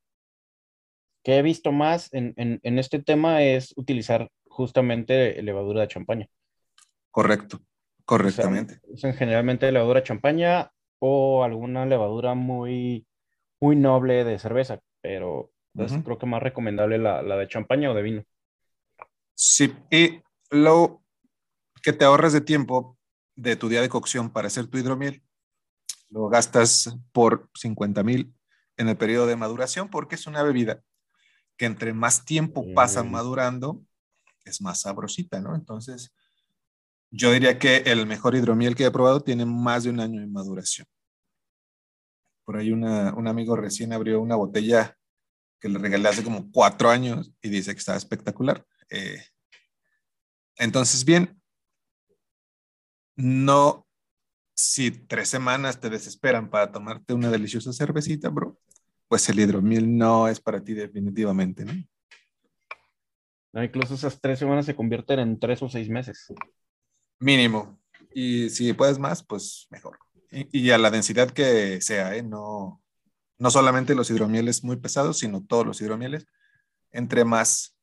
que 1.23 1.37
he 1.37 1.41
visto 1.41 1.71
más 1.71 2.09
en, 2.11 2.59
este 2.63 2.99
tema 3.01 3.41
es 3.41 3.73
utilizar 3.77 4.29
justamente 4.49 5.41
levadura 5.41 5.79
de 5.79 5.87
champaña. 5.87 6.27
Correcto. 7.11 7.61
Correctamente. 8.03 8.81
usan 8.89 9.13
generalmente 9.13 9.71
levadura 9.71 10.03
champaña 10.03 10.69
o 10.99 11.45
alguna 11.45 11.85
levadura 11.85 12.33
muy, 12.33 13.07
muy 13.61 13.77
noble 13.77 14.25
de 14.25 14.37
cerveza, 14.37 14.81
pero 14.99 15.53
creo 15.73 16.17
que 16.17 16.25
más 16.25 16.41
recomendable 16.41 16.97
la, 16.97 17.21
de 17.21 17.47
champaña 17.47 17.91
o 17.91 17.93
de 17.93 18.01
vino. 18.01 18.23
Sí, 19.33 19.73
y 19.89 20.21
lo 20.49 21.03
que 21.81 21.93
te 21.93 22.05
ahorras 22.05 22.33
de 22.33 22.41
tiempo 22.41 22.97
de 23.35 23.55
tu 23.55 23.69
día 23.69 23.81
de 23.81 23.89
cocción 23.89 24.29
para 24.31 24.47
hacer 24.47 24.67
tu 24.67 24.77
hidromiel, 24.77 25.23
lo 26.09 26.27
gastas 26.27 26.97
por 27.11 27.49
50 27.53 28.03
mil 28.03 28.33
en 28.77 28.89
el 28.89 28.97
periodo 28.97 29.27
de 29.27 29.35
maduración 29.35 29.89
porque 29.89 30.15
es 30.15 30.27
una 30.27 30.43
bebida 30.43 30.81
que 31.57 31.65
entre 31.65 31.93
más 31.93 32.25
tiempo 32.25 32.65
pasa 32.73 33.03
mm. 33.03 33.11
madurando, 33.11 33.83
es 34.45 34.61
más 34.61 34.81
sabrosita, 34.81 35.41
¿no? 35.41 35.55
Entonces, 35.55 36.13
yo 37.11 37.31
diría 37.31 37.59
que 37.59 37.77
el 37.77 38.05
mejor 38.05 38.35
hidromiel 38.35 38.75
que 38.75 38.85
he 38.85 38.91
probado 38.91 39.21
tiene 39.21 39.45
más 39.45 39.83
de 39.83 39.89
un 39.89 39.99
año 39.99 40.21
de 40.21 40.27
maduración. 40.27 40.87
Por 42.45 42.57
ahí 42.57 42.71
un 42.71 43.27
amigo 43.27 43.55
recién 43.55 43.93
abrió 43.93 44.21
una 44.21 44.35
botella 44.35 44.98
que 45.59 45.69
le 45.69 45.79
regalé 45.79 46.09
hace 46.09 46.23
como 46.23 46.51
cuatro 46.51 46.89
años 46.89 47.31
y 47.41 47.49
dice 47.49 47.73
que 47.73 47.79
estaba 47.79 47.97
espectacular. 47.97 48.65
Eh, 48.89 49.23
entonces, 50.57 51.05
bien, 51.05 51.41
no, 53.15 53.87
si 54.55 54.91
tres 54.91 55.29
semanas 55.29 55.79
te 55.79 55.89
desesperan 55.89 56.49
para 56.49 56.71
tomarte 56.71 57.13
una 57.13 57.29
deliciosa 57.29 57.73
cervecita, 57.73 58.29
bro, 58.29 58.57
pues 59.07 59.27
el 59.29 59.39
hidromiel 59.39 59.97
no 59.97 60.27
es 60.27 60.39
para 60.39 60.63
ti 60.63 60.73
definitivamente, 60.73 61.65
¿no? 61.65 61.73
incluso 63.63 63.95
esas 63.95 64.21
tres 64.21 64.39
semanas 64.39 64.65
se 64.65 64.75
convierten 64.75 65.19
en 65.19 65.39
tres 65.39 65.61
o 65.61 65.69
seis 65.69 65.89
meses. 65.89 66.27
Mínimo. 67.19 67.79
Y 68.13 68.49
si 68.49 68.73
puedes 68.73 68.99
más, 68.99 69.23
pues 69.23 69.67
mejor. 69.69 69.97
Y, 70.31 70.69
a 70.69 70.77
la 70.77 70.91
densidad 70.91 71.31
que 71.31 71.81
sea, 71.81 72.15
¿eh? 72.15 72.21
No, 72.21 72.81
no 73.39 73.49
solamente 73.49 73.95
los 73.95 74.11
hidromieles 74.11 74.63
muy 74.63 74.75
pesados, 74.75 75.19
sino 75.19 75.43
todos 75.43 75.65
los 75.65 75.81
hidromieles. 75.81 76.27
Entre 76.91 77.23
más 77.23 77.77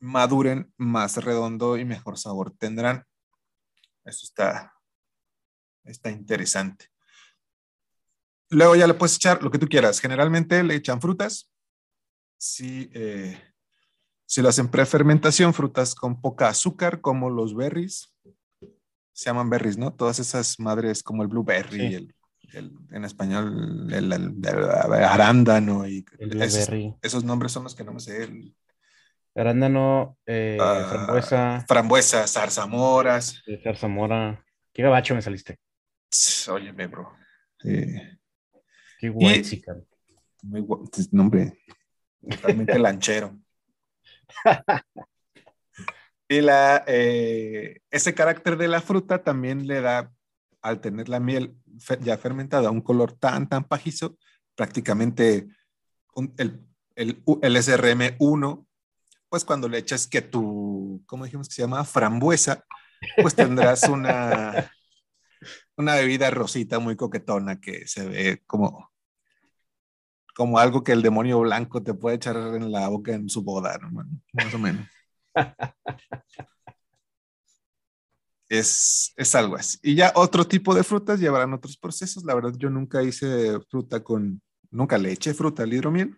maduren, 0.00 0.72
más 0.76 1.16
redondo 1.24 1.78
y 1.78 1.84
mejor 1.84 2.18
sabor 2.18 2.52
tendrán. 2.58 3.04
Eso 4.04 4.24
está, 4.24 4.74
está 5.84 6.10
interesante. 6.10 6.86
Luego 8.50 8.74
ya 8.74 8.88
le 8.88 8.94
puedes 8.94 9.16
echar 9.16 9.42
lo 9.42 9.50
que 9.50 9.58
tú 9.58 9.68
quieras. 9.68 10.00
Generalmente 10.00 10.62
le 10.62 10.74
echan 10.74 11.00
frutas. 11.00 11.50
Si, 12.36 12.90
eh, 12.92 13.40
si 14.26 14.42
lo 14.42 14.48
hacen 14.48 14.68
prefermentación, 14.68 15.54
frutas 15.54 15.94
con 15.94 16.20
poca 16.20 16.48
azúcar, 16.48 17.00
como 17.00 17.30
los 17.30 17.54
berries. 17.54 18.12
Se 19.12 19.26
llaman 19.26 19.48
berries, 19.48 19.78
¿no? 19.78 19.94
Todas 19.94 20.18
esas 20.18 20.58
madres 20.58 21.02
como 21.02 21.22
el 21.22 21.28
blueberry, 21.28 21.94
el, 21.94 22.15
en 22.52 23.04
español 23.04 23.88
el, 23.92 24.12
arándano 24.92 25.86
y 25.86 26.04
esos, 27.02 27.24
nombres 27.24 27.52
son 27.52 27.64
los 27.64 27.74
que 27.74 27.84
no 27.84 27.92
me 27.92 28.00
sé. 28.00 28.28
arándano, 29.34 30.18
eh, 30.26 30.58
ah, 30.60 30.86
frambuesa. 30.88 31.64
Frambuesa, 31.68 32.26
zarzamoras. 32.26 33.42
zarzamora. 33.62 34.44
Qué 34.72 34.82
gabacho 34.82 35.14
me 35.14 35.22
saliste. 35.22 35.58
Óyeme, 36.48 36.86
bro. 36.86 37.12
Qué 38.98 39.08
guay, 39.08 39.42
chica. 39.42 39.76
Muy 40.42 40.60
guay, 40.60 40.82
pues, 40.90 41.12
nombre, 41.12 41.58
totalmente 42.28 42.78
lanchero. 42.78 43.38
y 46.28 46.40
la, 46.40 46.84
eh, 46.86 47.80
ese 47.90 48.14
carácter 48.14 48.56
de 48.56 48.68
la 48.68 48.80
fruta 48.80 49.22
también 49.22 49.66
le 49.66 49.80
da, 49.80 50.12
al 50.62 50.80
tener 50.80 51.08
la 51.08 51.20
miel 51.20 51.54
ya 52.00 52.18
fermentada, 52.18 52.70
un 52.70 52.80
color 52.80 53.12
tan, 53.12 53.48
tan 53.48 53.64
pajizo, 53.64 54.16
prácticamente 54.54 55.48
el, 56.36 56.66
el, 56.94 57.22
el 57.42 57.56
SRM1, 57.56 58.66
pues 59.28 59.44
cuando 59.44 59.68
le 59.68 59.78
echas 59.78 60.06
que 60.06 60.22
tu, 60.22 61.02
¿cómo 61.06 61.24
dijimos 61.24 61.48
que 61.48 61.54
se 61.54 61.62
llama? 61.62 61.84
Frambuesa, 61.84 62.64
pues 63.20 63.34
tendrás 63.34 63.82
una, 63.88 64.70
una 65.76 65.94
bebida 65.94 66.30
rosita 66.30 66.78
muy 66.78 66.96
coquetona 66.96 67.60
que 67.60 67.86
se 67.86 68.08
ve 68.08 68.42
como, 68.46 68.90
como 70.34 70.58
algo 70.58 70.82
que 70.82 70.92
el 70.92 71.02
demonio 71.02 71.40
blanco 71.40 71.82
te 71.82 71.94
puede 71.94 72.16
echar 72.16 72.36
en 72.36 72.72
la 72.72 72.88
boca 72.88 73.12
en 73.12 73.28
su 73.28 73.42
boda, 73.42 73.78
más 74.32 74.54
o 74.54 74.58
menos. 74.58 74.86
es, 78.48 79.12
es 79.16 79.34
algo 79.34 79.56
así. 79.56 79.78
Y 79.82 79.94
ya 79.94 80.12
otro 80.14 80.46
tipo 80.46 80.74
de 80.74 80.84
frutas 80.84 81.20
llevarán 81.20 81.52
otros 81.52 81.76
procesos. 81.76 82.24
La 82.24 82.34
verdad, 82.34 82.54
yo 82.56 82.70
nunca 82.70 83.02
hice 83.02 83.60
fruta 83.68 84.02
con, 84.02 84.40
nunca 84.70 84.98
le 84.98 85.12
eché 85.12 85.34
fruta 85.34 85.62
al 85.62 85.72
hidromiel. 85.72 86.16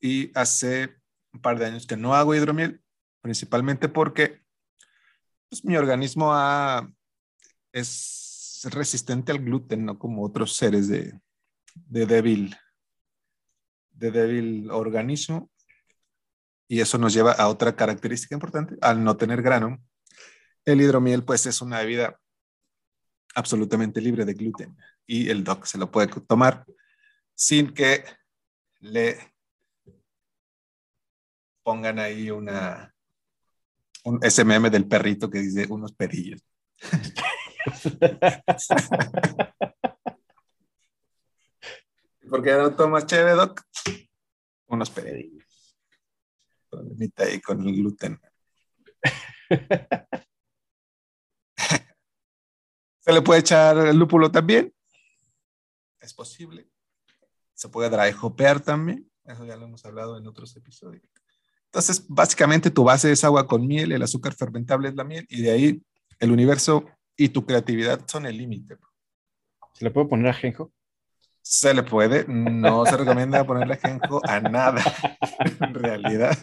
Y 0.00 0.30
hace 0.34 0.96
un 1.32 1.40
par 1.40 1.58
de 1.58 1.66
años 1.66 1.86
que 1.86 1.96
no 1.96 2.14
hago 2.14 2.34
hidromiel, 2.34 2.82
principalmente 3.20 3.88
porque 3.88 4.40
pues, 5.48 5.64
mi 5.64 5.76
organismo 5.76 6.32
es 7.72 8.66
resistente 8.70 9.32
al 9.32 9.40
gluten, 9.40 9.84
no 9.84 9.98
como 9.98 10.24
otros 10.24 10.56
seres 10.56 10.88
de, 10.88 11.18
de 11.74 12.06
débil, 12.06 12.56
de 13.90 14.10
débil 14.10 14.70
organismo. 14.70 15.50
Y 16.68 16.80
eso 16.80 16.98
nos 16.98 17.12
lleva 17.12 17.32
a 17.32 17.48
otra 17.48 17.74
característica 17.74 18.34
importante, 18.34 18.76
al 18.80 19.02
no 19.02 19.16
tener 19.16 19.42
grano, 19.42 19.82
el 20.70 20.80
hidromiel, 20.80 21.24
pues, 21.24 21.46
es 21.46 21.60
una 21.60 21.78
bebida 21.78 22.18
absolutamente 23.34 24.00
libre 24.00 24.24
de 24.24 24.34
gluten 24.34 24.76
y 25.06 25.30
el 25.30 25.44
doc 25.44 25.64
se 25.64 25.78
lo 25.78 25.90
puede 25.90 26.08
tomar 26.08 26.64
sin 27.34 27.72
que 27.72 28.04
le 28.80 29.18
pongan 31.62 31.98
ahí 31.98 32.30
una 32.30 32.94
un 34.04 34.20
SMM 34.22 34.70
del 34.70 34.86
perrito 34.88 35.28
que 35.28 35.40
dice 35.40 35.66
unos 35.68 35.92
pedillos. 35.92 36.42
¿Por 42.30 42.42
qué 42.42 42.52
no 42.52 42.74
tomas 42.74 43.04
chévere, 43.06 43.32
doc? 43.32 43.60
Unos 44.68 44.88
pedillos. 44.90 45.76
ahí 47.16 47.40
con 47.40 47.66
el 47.66 47.74
gluten. 47.74 48.20
Se 53.10 53.14
le 53.14 53.22
puede 53.22 53.40
echar 53.40 53.76
el 53.76 53.98
lúpulo 53.98 54.30
también. 54.30 54.72
Es 55.98 56.14
posible. 56.14 56.70
Se 57.54 57.68
puede 57.68 57.90
dry 57.90 58.14
hopear 58.22 58.60
también. 58.60 59.10
Eso 59.24 59.44
ya 59.44 59.56
lo 59.56 59.64
hemos 59.64 59.84
hablado 59.84 60.16
en 60.16 60.28
otros 60.28 60.54
episodios. 60.54 61.02
Entonces, 61.64 62.04
básicamente 62.06 62.70
tu 62.70 62.84
base 62.84 63.10
es 63.10 63.24
agua 63.24 63.48
con 63.48 63.66
miel, 63.66 63.90
el 63.90 64.02
azúcar 64.04 64.32
fermentable 64.32 64.90
es 64.90 64.94
la 64.94 65.02
miel 65.02 65.26
y 65.28 65.42
de 65.42 65.50
ahí 65.50 65.82
el 66.20 66.30
universo 66.30 66.84
y 67.16 67.30
tu 67.30 67.44
creatividad 67.44 68.00
son 68.06 68.26
el 68.26 68.38
límite. 68.38 68.76
¿Se 69.72 69.82
le 69.82 69.90
puede 69.90 70.06
poner 70.06 70.28
ajenjo? 70.28 70.72
Se 71.42 71.74
le 71.74 71.82
puede. 71.82 72.26
No 72.28 72.86
se 72.86 72.96
recomienda 72.96 73.44
ponerle 73.44 73.74
ajenjo 73.74 74.20
a 74.24 74.38
nada, 74.38 74.84
en 75.60 75.74
realidad. 75.74 76.38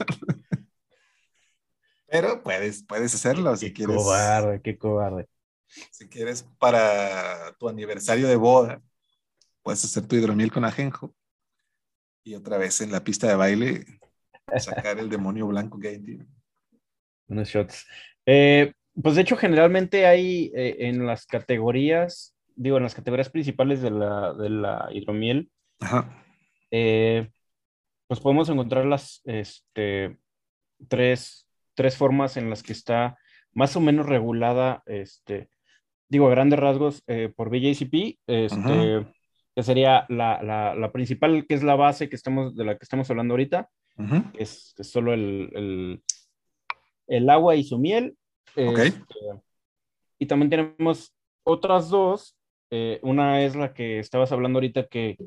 Pero 2.07 2.43
puedes, 2.43 2.83
puedes 2.83 3.15
hacerlo 3.15 3.55
si 3.55 3.71
quieres. 3.71 3.95
Qué 3.95 4.03
cobarde, 4.03 4.61
qué 4.61 4.77
cobarde. 4.77 5.29
Si 5.91 6.07
quieres 6.07 6.43
para 6.57 7.55
tu 7.59 7.69
aniversario 7.69 8.27
de 8.27 8.35
boda, 8.35 8.81
puedes 9.61 9.83
hacer 9.83 10.07
tu 10.07 10.15
hidromiel 10.15 10.51
con 10.51 10.65
ajenjo 10.65 11.13
y 12.23 12.35
otra 12.35 12.57
vez 12.57 12.81
en 12.81 12.91
la 12.91 13.03
pista 13.03 13.27
de 13.27 13.35
baile 13.35 13.85
sacar 14.57 14.99
el 14.99 15.09
demonio 15.09 15.47
blanco 15.47 15.79
que 15.79 15.89
hay 15.89 15.95
en 15.95 16.27
Unos 17.27 17.49
shots. 17.49 17.87
Eh, 18.25 18.73
pues 19.01 19.15
de 19.15 19.21
hecho, 19.21 19.37
generalmente 19.37 20.05
hay 20.05 20.51
eh, 20.55 20.75
en 20.79 21.05
las 21.05 21.25
categorías, 21.25 22.35
digo, 22.55 22.77
en 22.77 22.83
las 22.83 22.95
categorías 22.95 23.29
principales 23.29 23.81
de 23.81 23.91
la, 23.91 24.33
de 24.33 24.49
la 24.49 24.89
hidromiel, 24.91 25.49
eh, 26.71 27.29
pues 28.07 28.19
podemos 28.19 28.49
encontrar 28.49 28.85
las 28.85 29.21
este, 29.25 30.17
tres, 30.87 31.47
tres 31.75 31.95
formas 31.95 32.37
en 32.37 32.49
las 32.49 32.63
que 32.63 32.73
está 32.73 33.17
más 33.53 33.75
o 33.75 33.81
menos 33.81 34.05
regulada 34.05 34.83
este, 34.85 35.49
digo, 36.09 36.27
a 36.27 36.31
grandes 36.31 36.59
rasgos, 36.59 37.03
eh, 37.07 37.31
por 37.35 37.49
BJCP, 37.49 38.19
este, 38.27 39.07
que 39.55 39.63
sería 39.63 40.05
la, 40.09 40.89
principal, 40.93 41.45
que 41.47 41.55
es 41.55 41.63
la 41.63 41.75
base 41.75 42.09
que 42.09 42.15
estamos, 42.15 42.55
de 42.55 42.65
la 42.65 42.77
que 42.77 42.83
estamos 42.83 43.09
hablando 43.09 43.33
ahorita, 43.33 43.69
es, 44.37 44.75
solo 44.79 45.13
el, 45.13 46.01
el, 47.07 47.29
agua 47.29 47.55
y 47.55 47.63
su 47.63 47.77
miel. 47.79 48.15
Este, 48.55 49.03
y 50.19 50.25
también 50.25 50.49
tenemos 50.49 51.13
otras 51.43 51.89
dos. 51.89 52.35
Eh, 52.69 52.99
una 53.01 53.43
es 53.43 53.55
la 53.55 53.73
que 53.73 53.99
estabas 53.99 54.31
hablando 54.31 54.57
ahorita 54.57 54.87
que 54.87 55.17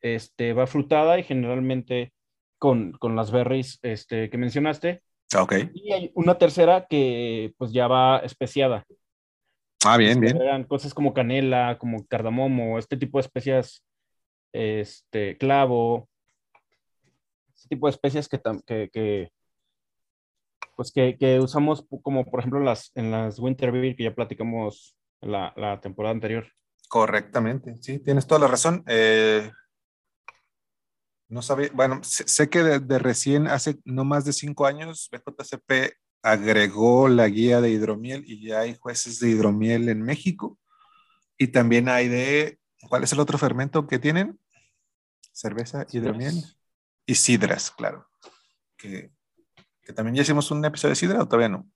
este, 0.00 0.52
va 0.52 0.66
frutada 0.66 1.18
y 1.18 1.22
generalmente 1.22 2.12
con, 2.58 2.92
con 2.92 3.16
las 3.16 3.30
berries 3.30 3.78
este, 3.82 4.30
que 4.30 4.38
mencionaste. 4.38 5.02
Okay. 5.36 5.70
Y 5.74 5.92
hay 5.92 6.12
una 6.14 6.38
tercera 6.38 6.86
que 6.88 7.52
pues 7.58 7.72
ya 7.72 7.88
va 7.88 8.18
especiada. 8.18 8.86
Ah, 9.86 9.96
bien, 9.96 10.20
bien. 10.20 10.40
Eran 10.40 10.64
cosas 10.64 10.92
como 10.92 11.14
canela, 11.14 11.78
como 11.78 12.06
cardamomo, 12.06 12.78
este 12.78 12.96
tipo 12.96 13.18
de 13.18 13.22
especias, 13.22 13.84
este, 14.52 15.36
clavo, 15.38 16.08
este 17.54 17.68
tipo 17.68 17.86
de 17.86 17.92
especias 17.92 18.28
que, 18.28 18.40
que, 18.92 19.32
pues 20.76 20.92
que, 20.92 21.40
usamos 21.40 21.86
como 22.02 22.24
por 22.24 22.40
ejemplo 22.40 22.60
las, 22.60 22.90
en 22.94 23.10
las 23.10 23.38
Winter 23.38 23.72
Beer 23.72 23.96
que 23.96 24.04
ya 24.04 24.14
platicamos 24.14 24.96
la, 25.20 25.52
la 25.56 25.80
temporada 25.80 26.14
anterior. 26.14 26.46
Correctamente, 26.88 27.76
sí, 27.80 27.98
tienes 27.98 28.26
toda 28.26 28.40
la 28.40 28.48
razón. 28.48 28.84
Eh, 28.86 29.50
no 31.28 31.42
sabía, 31.42 31.70
bueno, 31.72 32.00
sé, 32.02 32.48
que 32.48 32.62
de, 32.62 32.78
de, 32.78 32.98
recién, 32.98 33.48
hace 33.48 33.78
no 33.84 34.04
más 34.04 34.24
de 34.24 34.32
cinco 34.32 34.66
años, 34.66 35.08
BJCP 35.10 35.96
agregó 36.26 37.08
la 37.08 37.28
guía 37.28 37.60
de 37.60 37.70
hidromiel 37.70 38.24
y 38.26 38.44
ya 38.44 38.60
hay 38.60 38.74
jueces 38.74 39.20
de 39.20 39.30
hidromiel 39.30 39.88
en 39.88 40.02
México. 40.02 40.58
Y 41.38 41.48
también 41.48 41.88
hay 41.88 42.08
de, 42.08 42.58
¿cuál 42.88 43.04
es 43.04 43.12
el 43.12 43.20
otro 43.20 43.38
fermento 43.38 43.86
que 43.86 44.00
tienen? 44.00 44.36
Cerveza, 45.32 45.86
hidromiel 45.92 46.34
y 47.06 47.14
sidras, 47.14 47.70
claro. 47.70 48.08
Que, 48.76 49.12
también 49.94 50.16
ya 50.16 50.22
hicimos 50.22 50.50
un 50.50 50.64
episodio 50.64 50.90
de 50.90 50.96
sidra 50.96 51.22
o 51.22 51.28
todavía 51.28 51.48
no. 51.48 51.70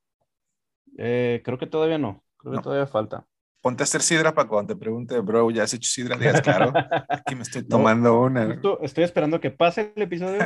Eh, 0.99 1.43
creo 1.45 1.57
que 1.57 1.69
todavía 1.69 1.99
no, 1.99 2.25
creo 2.37 2.55
que 2.55 2.63
todavía 2.63 2.89
falta. 2.89 3.25
ponte 3.61 3.85
a 3.85 3.85
hacer 3.85 4.03
sidra 4.03 4.35
para 4.35 4.49
cuando 4.49 4.75
te 4.75 4.81
pregunte, 4.81 5.21
bro, 5.21 5.49
¿ya 5.53 5.63
has 5.63 5.75
hecho 5.75 5.89
sidra? 5.89 6.17
Digas, 6.17 6.41
claro, 6.41 6.73
aquí 7.09 7.37
me 7.37 7.43
estoy 7.43 7.63
tomando 7.63 8.21
una. 8.21 8.61
estoy 8.83 9.05
esperando 9.05 9.41
que 9.41 9.53
pase 9.53 9.93
el 9.95 10.03
episodio 10.03 10.41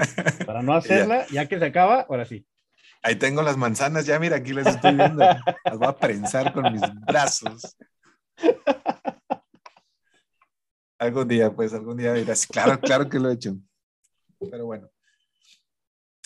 para 0.44 0.62
no 0.62 0.74
hacerla, 0.74 1.26
ya. 1.28 1.48
que 1.48 1.58
se 1.58 1.64
acaba, 1.64 2.02
ahora 2.02 2.26
sí. 2.26 2.46
Ahí 3.04 3.16
tengo 3.16 3.42
las 3.42 3.58
manzanas, 3.58 4.06
ya 4.06 4.18
mira, 4.18 4.36
aquí 4.36 4.54
las 4.54 4.66
estoy 4.66 4.94
viendo. 4.94 5.20
Las 5.20 5.78
voy 5.78 5.88
a 5.88 5.94
prensar 5.94 6.54
con 6.54 6.72
mis 6.72 6.80
brazos. 7.06 7.76
Algún 10.98 11.28
día, 11.28 11.54
pues, 11.54 11.74
algún 11.74 11.98
día 11.98 12.14
dirás, 12.14 12.46
claro, 12.46 12.80
claro 12.80 13.10
que 13.10 13.18
lo 13.18 13.28
he 13.28 13.34
hecho. 13.34 13.58
Pero 14.50 14.64
bueno. 14.64 14.88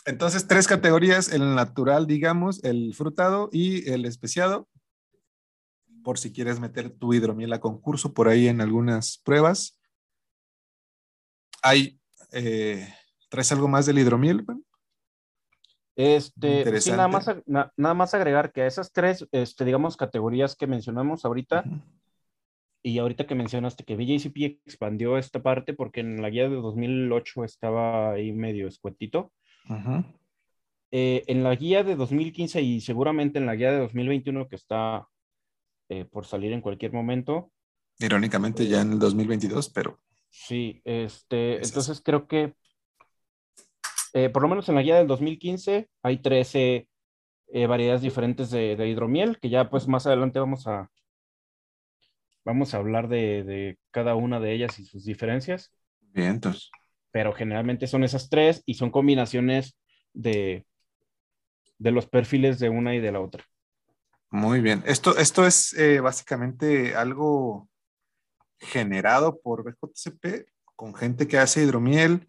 Entonces, 0.05 0.47
tres 0.47 0.69
categorías, 0.69 1.33
el 1.33 1.57
natural, 1.57 2.07
digamos, 2.07 2.63
el 2.63 2.95
frutado 2.95 3.49
y 3.51 3.91
el 3.91 4.05
especiado 4.05 4.69
por 6.05 6.17
si 6.17 6.33
quieres 6.33 6.61
meter 6.61 6.91
tu 6.91 7.13
hidromiel 7.13 7.53
a 7.55 7.61
concurso 7.61 8.15
por 8.15 8.29
ahí 8.29 8.47
en 8.47 8.61
algunas 8.61 9.19
pruebas. 9.19 9.81
Hay, 11.61 12.01
eh, 12.31 12.95
¿traes 13.29 13.51
algo 13.51 13.67
más 13.67 13.85
del 13.87 13.99
hidromiel? 13.99 14.47
Este, 15.99 16.81
sí, 16.81 16.93
nada 16.93 17.09
más, 17.09 17.27
nada 17.45 17.95
más 17.95 18.15
agregar 18.15 18.53
que 18.53 18.63
a 18.63 18.67
esas 18.69 18.93
tres, 18.93 19.27
este, 19.33 19.65
digamos, 19.65 19.97
categorías 19.97 20.55
que 20.55 20.69
mencionamos 20.69 21.25
ahorita, 21.25 21.65
y 22.85 22.99
ahorita 22.99 23.27
que 23.27 23.35
mencionaste 23.35 23.83
que 23.83 23.97
BJCP 23.97 24.63
expandió 24.65 25.19
esta 25.19 25.43
parte 25.43 25.75
porque 25.75 25.99
en 25.99 26.23
la 26.23 26.31
guía 26.31 26.49
de 26.49 26.55
2008 26.55 27.43
estaba 27.43 28.13
ahí 28.13 28.33
medio 28.33 28.69
escuetito. 28.69 29.33
Eh, 30.93 31.25
en 31.27 31.43
la 31.43 31.55
guía 31.57 31.83
de 31.83 31.97
2015 31.97 32.63
y 32.63 32.81
seguramente 32.81 33.39
en 33.39 33.47
la 33.47 33.57
guía 33.57 33.73
de 33.73 33.81
2021 33.81 34.49
que 34.49 34.55
está 34.55 35.09
eh, 35.89 36.05
por 36.05 36.27
salir 36.27 36.53
en 36.53 36.61
cualquier 36.61 36.93
momento. 36.93 37.51
Irónicamente 37.99 38.69
ya 38.69 38.83
en 38.83 38.93
el 38.93 38.99
2022, 39.01 39.71
pero... 39.71 39.99
Sí, 40.31 40.81
este, 40.85 41.57
entonces 41.57 42.01
creo 42.05 42.29
que 42.29 42.55
eh, 44.15 44.29
por 44.29 44.43
lo 44.43 44.49
menos 44.49 44.69
en 44.69 44.75
la 44.75 44.83
guía 44.83 44.97
del 44.97 45.07
2015 45.07 45.89
hay 46.03 46.19
13 46.19 46.89
eh, 47.51 47.67
variedades 47.67 48.03
diferentes 48.03 48.51
de, 48.51 48.89
hidromiel, 48.89 49.39
que 49.39 49.49
ya 49.49 49.71
pues 49.71 49.89
más 49.89 50.07
adelante 50.07 50.39
vamos 50.39 50.67
a, 50.67 50.91
vamos 52.45 52.75
a 52.75 52.79
hablar 52.79 53.09
de, 53.09 53.43
de, 53.45 53.79
cada 53.91 54.15
una 54.15 54.41
de 54.41 54.53
ellas 54.53 54.79
y 54.79 54.85
sus 54.85 55.05
diferencias. 55.05 55.73
Bien, 56.01 56.31
entonces. 56.31 56.71
Pero 57.11 57.33
generalmente 57.33 57.87
son 57.87 58.05
esas 58.05 58.29
tres 58.29 58.63
y 58.67 58.75
son 58.75 58.91
combinaciones 58.91 59.79
de, 60.13 60.67
de 61.79 61.91
los 61.91 62.07
perfiles 62.07 62.59
de 62.59 62.69
una 62.69 62.95
y 62.95 63.01
de 63.01 63.13
la 63.13 63.21
otra. 63.21 63.45
Muy 64.31 64.61
bien. 64.61 64.83
Esto, 64.87 65.17
esto 65.17 65.47
es 65.47 65.73
eh, 65.75 66.01
básicamente 66.01 66.95
algo 66.95 67.69
generado 68.59 69.41
por 69.41 69.65
BJCP 69.65 70.49
con 70.77 70.95
gente 70.95 71.27
que 71.27 71.39
hace 71.39 71.63
hidromiel, 71.63 72.29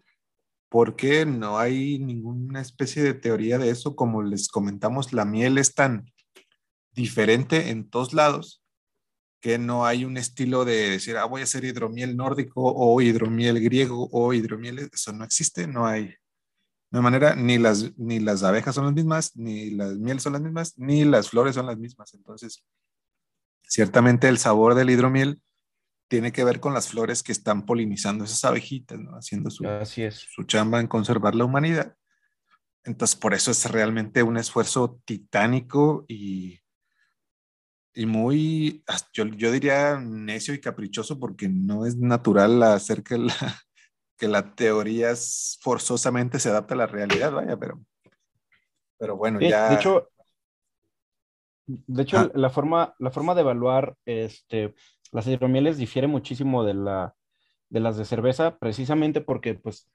porque 0.70 1.26
no 1.26 1.58
hay 1.58 1.98
ninguna 1.98 2.60
especie 2.60 3.02
de 3.02 3.12
teoría 3.12 3.58
de 3.58 3.70
eso. 3.70 3.96
Como 3.96 4.22
les 4.22 4.48
comentamos, 4.48 5.12
la 5.12 5.24
miel 5.24 5.58
es 5.58 5.74
tan 5.74 6.10
diferente 6.92 7.70
en 7.70 7.90
todos 7.90 8.14
lados 8.14 8.62
que 9.40 9.58
no 9.58 9.84
hay 9.84 10.04
un 10.04 10.16
estilo 10.16 10.64
de 10.64 10.90
decir, 10.90 11.16
ah, 11.16 11.24
voy 11.24 11.40
a 11.40 11.44
hacer 11.44 11.64
hidromiel 11.64 12.16
nórdico 12.16 12.62
o 12.62 13.00
hidromiel 13.00 13.60
griego 13.60 14.08
o 14.12 14.32
hidromiel, 14.32 14.90
eso 14.92 15.12
no 15.12 15.24
existe, 15.24 15.66
no 15.66 15.86
hay, 15.86 16.14
de 16.90 17.00
manera, 17.00 17.34
ni 17.34 17.58
las, 17.58 17.96
ni 17.98 18.20
las 18.20 18.42
abejas 18.42 18.74
son 18.74 18.84
las 18.84 18.94
mismas, 18.94 19.34
ni 19.36 19.70
las 19.70 19.96
miel 19.96 20.20
son 20.20 20.34
las 20.34 20.42
mismas, 20.42 20.74
ni 20.76 21.04
las 21.04 21.30
flores 21.30 21.54
son 21.54 21.66
las 21.66 21.78
mismas. 21.78 22.12
Entonces, 22.14 22.62
ciertamente 23.62 24.28
el 24.28 24.38
sabor 24.38 24.74
del 24.74 24.90
hidromiel 24.90 25.40
tiene 26.10 26.32
que 26.32 26.42
ver 26.42 26.58
con 26.58 26.74
las 26.74 26.88
flores 26.88 27.22
que 27.22 27.30
están 27.30 27.64
polinizando 27.64 28.24
esas 28.24 28.44
abejitas, 28.44 28.98
¿no? 28.98 29.12
Haciendo 29.12 29.48
su, 29.48 29.64
su 30.10 30.42
chamba 30.42 30.80
en 30.80 30.88
conservar 30.88 31.36
la 31.36 31.44
humanidad. 31.44 31.94
Entonces, 32.82 33.14
por 33.14 33.32
eso 33.32 33.52
es 33.52 33.70
realmente 33.70 34.24
un 34.24 34.36
esfuerzo 34.36 35.00
titánico 35.04 36.04
y, 36.08 36.58
y 37.94 38.06
muy, 38.06 38.82
yo, 39.12 39.24
yo 39.26 39.52
diría 39.52 40.00
necio 40.00 40.52
y 40.52 40.60
caprichoso 40.60 41.20
porque 41.20 41.48
no 41.48 41.86
es 41.86 41.96
natural 41.96 42.60
hacer 42.64 43.04
que 43.04 43.16
la, 43.16 43.32
que 44.18 44.26
la 44.26 44.52
teoría 44.56 45.14
forzosamente 45.60 46.40
se 46.40 46.48
adapta 46.48 46.74
a 46.74 46.78
la 46.78 46.86
realidad, 46.88 47.30
vaya, 47.30 47.56
pero, 47.56 47.80
pero 48.98 49.16
bueno, 49.16 49.38
ya. 49.40 49.68
De 49.68 49.76
hecho, 49.76 50.10
de 51.68 52.02
hecho 52.02 52.18
ah. 52.18 52.30
la, 52.34 52.50
forma, 52.50 52.96
la 52.98 53.12
forma 53.12 53.36
de 53.36 53.42
evaluar 53.42 53.94
este, 54.04 54.74
las 55.12 55.26
hidromieles 55.26 55.78
difiere 55.78 56.06
muchísimo 56.06 56.64
de, 56.64 56.74
la, 56.74 57.14
de 57.68 57.80
las 57.80 57.96
de 57.96 58.04
cerveza, 58.04 58.58
precisamente 58.58 59.20
porque 59.20 59.54
pues 59.54 59.90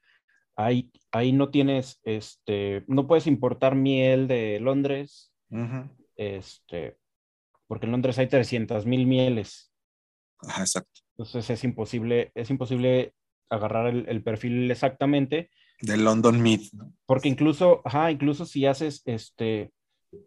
ahí, 0.55 0.91
ahí 1.11 1.31
no 1.31 1.49
tienes, 1.49 1.99
este, 2.03 2.83
no 2.87 3.07
puedes 3.07 3.27
importar 3.27 3.75
miel 3.75 4.27
de 4.27 4.59
Londres, 4.59 5.33
este, 6.15 6.97
porque 7.67 7.85
en 7.85 7.91
Londres 7.91 8.17
hay 8.19 8.27
300 8.27 8.85
mil 8.85 9.05
mieles. 9.05 9.71
Ajá, 10.39 10.61
exacto. 10.61 11.01
Entonces 11.11 11.49
es 11.49 11.63
imposible, 11.63 12.31
es 12.35 12.49
imposible 12.49 13.13
agarrar 13.49 13.87
el, 13.87 14.23
perfil 14.23 14.69
exactamente. 14.69 15.49
De 15.81 15.97
London 15.97 16.41
Meat. 16.41 16.61
Porque 17.05 17.29
incluso, 17.29 17.81
ajá, 17.85 18.11
incluso 18.11 18.45
si 18.45 18.65
haces 18.65 19.01
este 19.05 19.71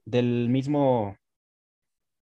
del 0.05 0.49
mismo, 0.49 1.17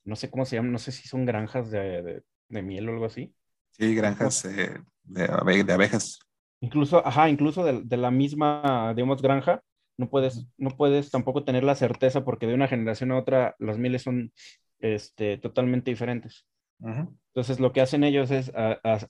no 0.06 0.16
sé 0.16 0.30
cómo 0.30 0.46
se 0.46 0.56
llama, 0.56 0.70
no 0.70 0.80
sé 0.80 0.92
si 0.92 1.08
son 1.08 1.26
granjas 1.26 1.70
de, 1.72 2.24
miel 2.52 2.90
o 2.90 2.94
algo 2.94 3.06
así. 3.06 3.34
Sí, 3.72 3.96
granjas 3.96 4.46
eh, 4.46 4.78
de, 5.04 5.74
abejas. 5.74 6.20
Incluso, 6.60 7.06
ajá, 7.06 7.30
incluso 7.30 7.64
de, 7.64 7.98
la 7.98 8.12
misma, 8.12 8.94
digamos, 8.96 9.22
granja, 9.22 9.64
no 9.98 10.10
puedes, 10.10 10.48
no 10.58 10.72
puedes 10.72 11.10
tampoco 11.12 11.44
tener 11.44 11.64
la 11.64 11.76
certeza 11.76 12.24
porque 12.24 12.48
de 12.48 12.54
una 12.54 12.68
generación 12.68 13.12
a 13.12 13.18
otra 13.18 13.56
las 13.60 13.78
mieles 13.78 14.04
son 14.04 14.32
este, 14.80 15.38
totalmente 15.38 15.92
diferentes. 15.92 16.46
Entonces 16.84 17.60
lo 17.60 17.72
que 17.72 17.82
hacen 17.82 18.04
ellos 18.04 18.32
es 18.32 18.52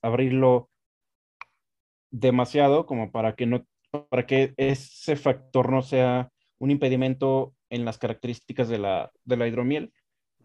abrirlo 0.02 0.70
demasiado 2.12 2.86
como 2.86 3.12
para 3.12 3.36
que 3.36 3.46
no, 3.46 3.66
para 4.10 4.26
que 4.26 4.54
ese 4.58 5.16
factor 5.16 5.72
no 5.72 5.82
sea 5.82 6.30
un 6.60 6.72
impedimento 6.72 7.56
en 7.70 7.86
las 7.86 7.98
características 7.98 8.70
de 8.70 8.78
la, 8.78 9.12
de 9.24 9.38
la 9.38 9.48
hidromiel 9.48 9.94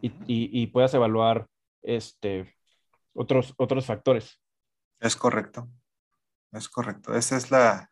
y, 0.01 0.11
y, 0.27 0.67
puedas 0.67 0.93
evaluar 0.93 1.47
este, 1.81 2.53
otros, 3.17 3.53
otros 3.57 3.85
factores. 3.85 4.39
Es 4.99 5.15
correcto, 5.15 5.69
es 6.51 6.69
correcto. 6.69 7.15
Esa 7.15 7.37
es 7.37 7.51
la, 7.51 7.91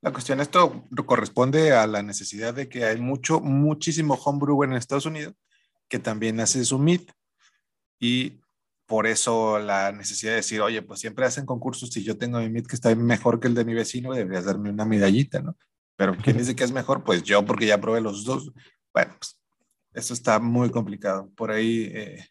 la 0.00 0.12
cuestión. 0.12 0.40
Esto 0.40 0.84
corresponde 1.06 1.72
a 1.72 1.86
la 1.86 2.02
necesidad 2.02 2.54
de 2.54 2.68
que 2.68 2.84
hay 2.84 3.00
mucho, 3.00 3.40
muchísimo 3.40 4.14
homebrewer 4.14 4.70
en 4.70 4.76
Estados 4.76 5.06
Unidos 5.06 5.34
que 5.88 5.98
también 5.98 6.38
hace 6.40 6.64
su 6.64 6.78
meat 6.78 7.10
y 7.98 8.40
por 8.86 9.06
eso 9.06 9.58
la 9.58 9.92
necesidad 9.92 10.32
de 10.32 10.36
decir, 10.36 10.60
oye, 10.60 10.82
pues 10.82 11.00
siempre 11.00 11.26
hacen 11.26 11.44
concursos, 11.44 11.90
si 11.90 12.02
yo 12.02 12.16
tengo 12.16 12.38
mi 12.38 12.46
MIT 12.46 12.66
que 12.66 12.74
está 12.74 12.94
mejor 12.94 13.40
que 13.40 13.48
el 13.48 13.54
de 13.54 13.64
mi 13.64 13.74
vecino, 13.74 14.14
deberías 14.14 14.46
darme 14.46 14.70
una 14.70 14.84
medallita, 14.84 15.40
¿no? 15.40 15.56
Pero 15.96 16.16
¿quién 16.16 16.38
dice 16.38 16.54
que 16.54 16.64
es 16.64 16.72
mejor? 16.72 17.04
Pues 17.04 17.22
yo, 17.22 17.44
porque 17.44 17.66
ya 17.66 17.80
probé 17.80 18.00
los 18.00 18.24
dos. 18.24 18.52
Bueno, 18.94 19.14
pues 19.18 19.38
eso 19.92 20.14
está 20.14 20.38
muy 20.38 20.70
complicado. 20.70 21.28
Por 21.34 21.50
ahí, 21.50 21.90
eh, 21.92 22.26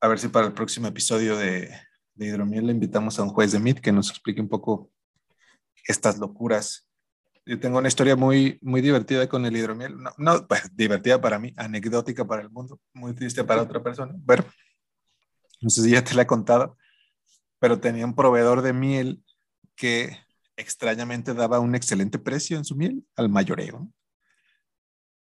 a 0.00 0.08
ver 0.08 0.18
si 0.18 0.28
para 0.28 0.46
el 0.46 0.52
próximo 0.52 0.88
episodio 0.88 1.36
de, 1.36 1.70
de 2.14 2.26
Hidromiel 2.26 2.66
le 2.66 2.72
invitamos 2.72 3.18
a 3.18 3.22
un 3.22 3.30
juez 3.30 3.52
de 3.52 3.58
MIT 3.58 3.80
que 3.80 3.92
nos 3.92 4.10
explique 4.10 4.40
un 4.40 4.48
poco 4.48 4.90
estas 5.86 6.18
locuras. 6.18 6.88
Yo 7.44 7.60
tengo 7.60 7.78
una 7.78 7.88
historia 7.88 8.16
muy, 8.16 8.58
muy 8.60 8.80
divertida 8.80 9.28
con 9.28 9.46
el 9.46 9.56
hidromiel. 9.56 9.96
No, 9.96 10.10
no 10.18 10.46
pues, 10.48 10.62
divertida 10.74 11.20
para 11.20 11.38
mí, 11.38 11.52
anecdótica 11.56 12.26
para 12.26 12.42
el 12.42 12.50
mundo, 12.50 12.80
muy 12.92 13.14
triste 13.14 13.44
para 13.44 13.62
otra 13.62 13.82
persona. 13.82 14.12
Bueno, 14.16 14.44
no 15.60 15.70
sé 15.70 15.82
si 15.82 15.90
ya 15.90 16.02
te 16.02 16.14
la 16.14 16.22
he 16.22 16.26
contado, 16.26 16.76
pero 17.60 17.78
tenía 17.78 18.04
un 18.04 18.16
proveedor 18.16 18.62
de 18.62 18.72
miel 18.72 19.22
que 19.76 20.18
extrañamente 20.56 21.34
daba 21.34 21.60
un 21.60 21.74
excelente 21.74 22.18
precio 22.18 22.56
en 22.56 22.64
su 22.64 22.74
miel 22.74 23.04
al 23.14 23.28
mayoreo. 23.28 23.88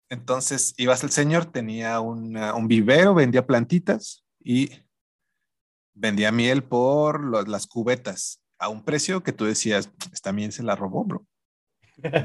Entonces 0.09 0.73
ibas 0.77 1.03
al 1.03 1.11
señor, 1.11 1.45
tenía 1.45 2.01
un 2.01 2.67
vivero, 2.67 3.13
vendía 3.15 3.47
plantitas 3.47 4.20
y 4.43 4.71
vendía 5.93 6.31
miel 6.31 6.63
por 6.63 7.47
las 7.47 7.67
cubetas 7.67 8.43
a 8.59 8.69
un 8.69 8.83
precio 8.83 9.23
que 9.23 9.33
tú 9.33 9.45
decías, 9.45 9.91
esta 10.13 10.31
miel 10.31 10.51
se 10.51 10.63
la 10.63 10.75
robó, 10.75 11.03
bro. 11.03 11.25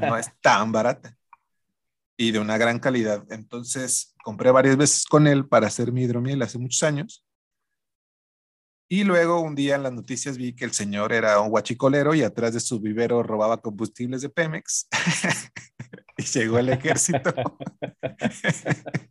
No 0.01 0.17
es 0.17 0.31
tan 0.41 0.71
barata 0.71 1.17
y 2.15 2.31
de 2.31 2.39
una 2.39 2.57
gran 2.57 2.79
calidad. 2.79 3.25
Entonces 3.31 4.15
compré 4.23 4.51
varias 4.51 4.77
veces 4.77 5.05
con 5.05 5.27
él 5.27 5.47
para 5.47 5.67
hacer 5.67 5.91
mi 5.91 6.03
hidromiel 6.03 6.41
hace 6.41 6.57
muchos 6.57 6.83
años 6.83 7.27
y 8.89 9.03
luego 9.03 9.41
un 9.41 9.53
día 9.53 9.75
en 9.75 9.83
las 9.83 9.91
noticias 9.91 10.37
vi 10.37 10.53
que 10.55 10.63
el 10.63 10.71
señor 10.71 11.11
era 11.11 11.41
un 11.41 11.49
guachicolero 11.49 12.15
y 12.15 12.23
atrás 12.23 12.53
de 12.53 12.61
su 12.61 12.79
vivero 12.79 13.21
robaba 13.21 13.61
combustibles 13.61 14.21
de 14.21 14.29
Pemex. 14.29 14.87
y 16.17 16.23
llegó 16.23 16.59
el 16.59 16.69
ejército. 16.69 17.33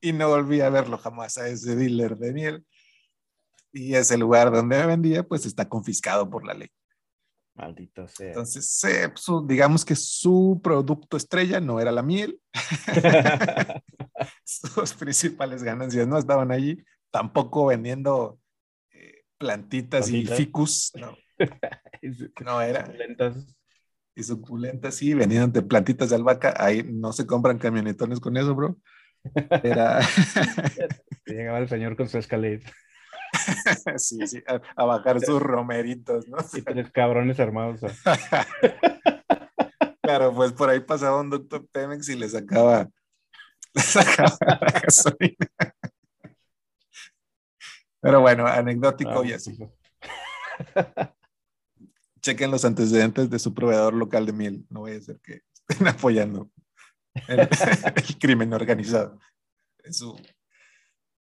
y 0.00 0.12
no 0.12 0.28
volví 0.28 0.60
a 0.60 0.70
verlo 0.70 0.98
jamás 0.98 1.38
a 1.38 1.48
ese 1.48 1.76
dealer 1.76 2.16
de 2.16 2.32
miel. 2.32 2.66
y 3.72 3.94
ese 3.94 4.16
lugar 4.16 4.50
donde 4.50 4.84
vendía, 4.86 5.22
pues 5.22 5.46
está 5.46 5.68
confiscado 5.68 6.28
por 6.30 6.46
la 6.46 6.54
ley. 6.54 6.70
Maldito 7.56 8.06
sea. 8.06 8.28
Entonces, 8.28 8.80
pues, 8.82 9.26
digamos 9.46 9.84
que 9.84 9.96
su 9.96 10.60
producto 10.62 11.16
estrella 11.16 11.60
no 11.60 11.80
era 11.80 11.90
la 11.90 12.02
miel. 12.02 12.38
Sus 14.44 14.92
principales 14.94 15.62
ganancias 15.62 16.06
no 16.06 16.18
estaban 16.18 16.52
allí, 16.52 16.84
tampoco 17.10 17.66
vendiendo 17.66 18.38
eh, 18.92 19.24
plantitas, 19.38 20.10
y 20.10 20.26
ficus, 20.26 20.92
no. 20.94 21.16
no 22.44 22.60
era. 22.60 22.92
Y 24.18 24.22
suculentas, 24.22 24.94
sí, 24.94 25.12
vendiendo 25.12 25.68
plantitas 25.68 26.08
de 26.08 26.16
albahaca, 26.16 26.54
ahí 26.56 26.82
no 26.82 27.12
se 27.12 27.26
compran 27.26 27.58
camionetones 27.58 28.18
con 28.18 28.38
eso, 28.38 28.54
bro. 28.54 28.78
Era... 29.62 30.00
Llegaba 31.26 31.58
el 31.58 31.68
señor 31.68 31.96
con 31.96 32.08
su 32.08 32.16
escaleta. 32.16 32.72
sí, 33.98 34.26
sí, 34.26 34.42
a, 34.46 34.84
bajar 34.84 35.20
sus 35.20 35.42
romeritos, 35.42 36.26
¿no? 36.28 36.38
Y 36.54 36.62
tres 36.62 36.90
cabrones 36.92 37.38
armados. 37.40 37.80
claro, 40.02 40.34
pues 40.34 40.52
por 40.52 40.70
ahí 40.70 40.80
pasaba 40.80 41.20
un 41.20 41.30
doctor 41.30 41.66
Pemex 41.70 42.08
y 42.08 42.16
le 42.16 42.28
sacaba, 42.28 42.88
le 43.74 43.82
sacaba 43.82 44.36
la 44.40 44.80
gasolina. 44.80 45.46
Pero 48.00 48.20
bueno, 48.20 48.46
anecdótico 48.46 49.24
y 49.24 49.32
así. 49.32 49.58
Chequen 52.26 52.50
los 52.50 52.64
antecedentes 52.64 53.30
de 53.30 53.38
su 53.38 53.54
proveedor 53.54 53.94
local 53.94 54.26
de 54.26 54.32
miel. 54.32 54.66
No 54.68 54.80
voy 54.80 54.96
a 54.96 55.00
ser 55.00 55.20
que 55.20 55.42
estén 55.68 55.86
apoyando 55.86 56.50
el, 57.28 57.48
crimen 58.18 58.52
organizado 58.52 59.20
en 59.84 59.94
su, 59.94 60.20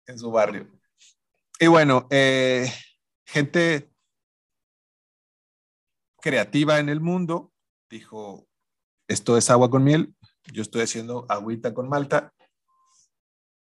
en 0.05 0.17
su 0.17 0.31
barrio. 0.31 0.71
Y 1.59 1.67
bueno, 1.67 2.07
eh, 2.09 2.71
gente 3.25 3.91
creativa 6.21 6.79
en 6.79 6.87
el 6.87 7.01
mundo 7.01 7.51
dijo, 7.89 8.47
esto 9.09 9.35
es 9.35 9.49
agua 9.49 9.69
con 9.69 9.83
miel, 9.83 10.15
yo 10.53 10.61
estoy 10.61 10.83
haciendo 10.83 11.25
agüita 11.27 11.73
con 11.73 11.89
malta, 11.89 12.33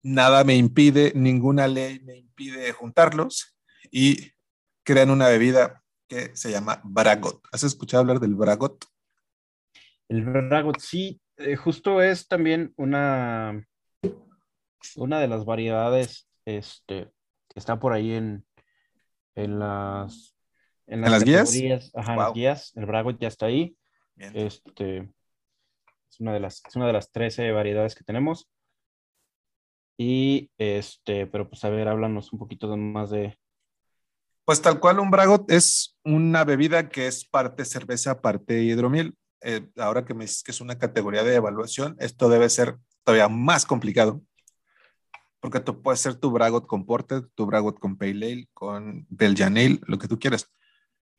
nada 0.02 0.44
me 0.44 0.56
impide, 0.56 1.12
ninguna 1.14 1.68
ley 1.68 2.00
me 2.00 2.16
impide 2.16 2.72
juntarlos 2.72 3.54
y 3.90 4.32
crean 4.82 5.10
una 5.10 5.28
bebida 5.28 5.81
que 6.12 6.36
se 6.36 6.50
llama 6.50 6.78
Bragot. 6.84 7.42
¿Has 7.52 7.62
escuchado 7.64 8.02
hablar 8.02 8.20
del 8.20 8.34
Bragot? 8.34 8.84
El 10.08 10.24
Bragot, 10.24 10.78
sí, 10.78 11.22
eh, 11.38 11.56
justo 11.56 12.02
es 12.02 12.28
también 12.28 12.74
una, 12.76 13.66
una 14.96 15.20
de 15.20 15.28
las 15.28 15.46
variedades 15.46 16.28
este, 16.44 17.10
está 17.54 17.78
por 17.78 17.94
ahí 17.94 18.12
en, 18.12 18.44
en 19.34 19.58
las, 19.58 20.36
en 20.86 21.00
las, 21.00 21.24
guías. 21.24 21.90
Ajá, 21.94 22.16
las 22.16 22.34
guías. 22.34 22.76
El 22.76 22.84
Bragot 22.84 23.18
ya 23.18 23.28
está 23.28 23.46
ahí. 23.46 23.74
Este, 24.16 25.08
es 26.10 26.20
una 26.20 26.34
de 26.34 26.40
las, 26.40 26.62
es 26.68 26.76
una 26.76 26.88
de 26.88 26.92
las 26.92 27.10
13 27.10 27.52
variedades 27.52 27.94
que 27.94 28.04
tenemos. 28.04 28.50
Y 29.96 30.50
este, 30.58 31.26
pero 31.26 31.48
pues 31.48 31.64
a 31.64 31.70
ver, 31.70 31.88
háblanos 31.88 32.34
un 32.34 32.38
poquito 32.38 32.76
más 32.76 33.08
de. 33.08 33.38
Pues 34.44 34.60
tal 34.60 34.80
cual 34.80 34.98
un 34.98 35.10
Bragot 35.10 35.50
es 35.50 35.96
una 36.04 36.44
bebida 36.44 36.88
que 36.88 37.06
es 37.06 37.24
parte 37.24 37.64
cerveza, 37.64 38.20
parte 38.20 38.62
hidromiel. 38.62 39.16
Eh, 39.40 39.68
ahora 39.76 40.04
que 40.04 40.14
me 40.14 40.24
dices 40.24 40.42
que 40.42 40.50
es 40.50 40.60
una 40.60 40.78
categoría 40.78 41.22
de 41.22 41.34
evaluación, 41.34 41.96
esto 41.98 42.28
debe 42.28 42.48
ser 42.48 42.76
todavía 43.04 43.28
más 43.28 43.66
complicado 43.66 44.22
porque 45.42 45.58
tú 45.58 45.82
puedes 45.82 45.98
ser 45.98 46.14
tu 46.14 46.30
Bragot 46.30 46.68
con 46.68 46.86
Porter, 46.86 47.26
tu 47.34 47.46
Bragot 47.46 47.80
con 47.80 47.98
Pale 47.98 48.26
Ale, 48.26 48.48
con 48.54 49.04
Belgian 49.10 49.58
Ale, 49.58 49.80
lo 49.88 49.98
que 49.98 50.06
tú 50.06 50.16
quieras. 50.16 50.48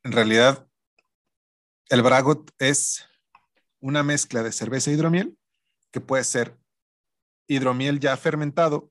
En 0.02 0.12
realidad, 0.12 0.66
el 1.90 2.00
Bragot 2.00 2.50
es 2.58 3.04
una 3.80 4.02
mezcla 4.02 4.42
de 4.42 4.50
cerveza 4.50 4.90
y 4.90 4.94
hidromiel, 4.94 5.36
que 5.90 6.00
puede 6.00 6.24
ser 6.24 6.56
hidromiel 7.48 8.00
ya 8.00 8.16
fermentado 8.16 8.90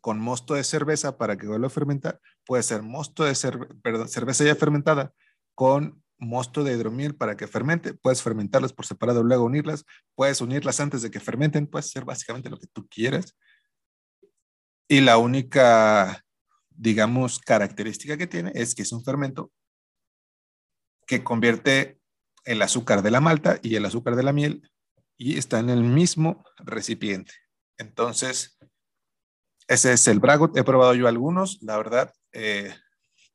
con 0.00 0.18
mosto 0.18 0.54
de 0.54 0.64
cerveza 0.64 1.18
para 1.18 1.36
que 1.36 1.46
vuelva 1.46 1.66
a 1.66 1.70
fermentar, 1.70 2.20
puede 2.46 2.62
ser 2.62 2.82
mosto 2.82 3.24
de 3.24 3.34
cerveza 3.34 4.44
ya 4.44 4.54
fermentada 4.54 5.12
con 5.54 6.02
mosto 6.18 6.64
de 6.64 6.74
hidromiel 6.74 7.14
para 7.14 7.36
que 7.36 7.46
fermente, 7.46 7.94
puedes 7.94 8.22
fermentarlas 8.22 8.72
por 8.72 8.86
separado, 8.86 9.22
luego 9.22 9.44
unirlas, 9.44 9.84
puedes 10.14 10.40
unirlas 10.40 10.80
antes 10.80 11.02
de 11.02 11.10
que 11.10 11.20
fermenten, 11.20 11.66
puedes 11.66 11.86
hacer 11.86 12.04
básicamente 12.04 12.50
lo 12.50 12.58
que 12.58 12.66
tú 12.66 12.86
quieras. 12.88 13.36
Y 14.86 15.00
la 15.00 15.18
única, 15.18 16.24
digamos, 16.68 17.38
característica 17.38 18.16
que 18.16 18.26
tiene 18.26 18.52
es 18.54 18.74
que 18.74 18.82
es 18.82 18.92
un 18.92 19.04
fermento 19.04 19.50
que 21.06 21.24
convierte 21.24 21.98
el 22.44 22.62
azúcar 22.62 23.02
de 23.02 23.10
la 23.10 23.20
malta 23.20 23.58
y 23.62 23.76
el 23.76 23.84
azúcar 23.84 24.16
de 24.16 24.22
la 24.22 24.32
miel 24.32 24.70
y 25.16 25.38
está 25.38 25.58
en 25.58 25.70
el 25.70 25.84
mismo 25.84 26.44
recipiente. 26.58 27.32
Entonces, 27.78 28.58
ese 29.70 29.92
es 29.92 30.08
el 30.08 30.18
Bragot. 30.18 30.56
He 30.56 30.64
probado 30.64 30.94
yo 30.94 31.06
algunos, 31.06 31.62
la 31.62 31.76
verdad, 31.76 32.12
eh, 32.32 32.74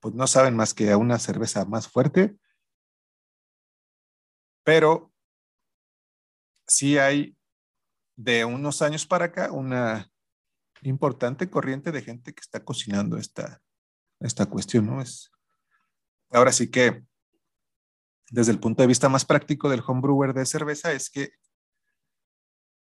pues 0.02 0.14
no 0.16 0.28
saben 0.28 0.54
más 0.54 0.74
que 0.74 0.92
a 0.92 0.98
una 0.98 1.18
cerveza 1.18 1.64
más 1.64 1.88
fuerte, 1.88 2.38
pero 4.66 5.14
sí 6.68 6.98
hay 6.98 7.38
de 8.18 8.44
unos 8.44 8.82
años 8.82 9.06
para 9.06 9.26
acá 9.26 9.50
una 9.54 10.12
importante 10.82 11.50
corriente 11.50 11.94
de 11.94 12.02
gente 12.02 12.34
que 12.34 12.42
está 12.42 12.66
cocinando 12.66 13.18
esta, 13.18 13.62
esta 14.20 14.46
cuestión, 14.46 14.88
¿no? 14.88 15.02
Es, 15.02 15.32
ahora 16.32 16.52
sí 16.52 16.70
que, 16.70 17.06
desde 18.30 18.52
el 18.52 18.60
punto 18.60 18.84
de 18.84 18.88
vista 18.88 19.08
más 19.08 19.24
práctico 19.24 19.70
del 19.70 19.84
homebrewer 19.88 20.34
de 20.34 20.46
cerveza, 20.46 20.92
es 20.92 21.10
que 21.10 21.30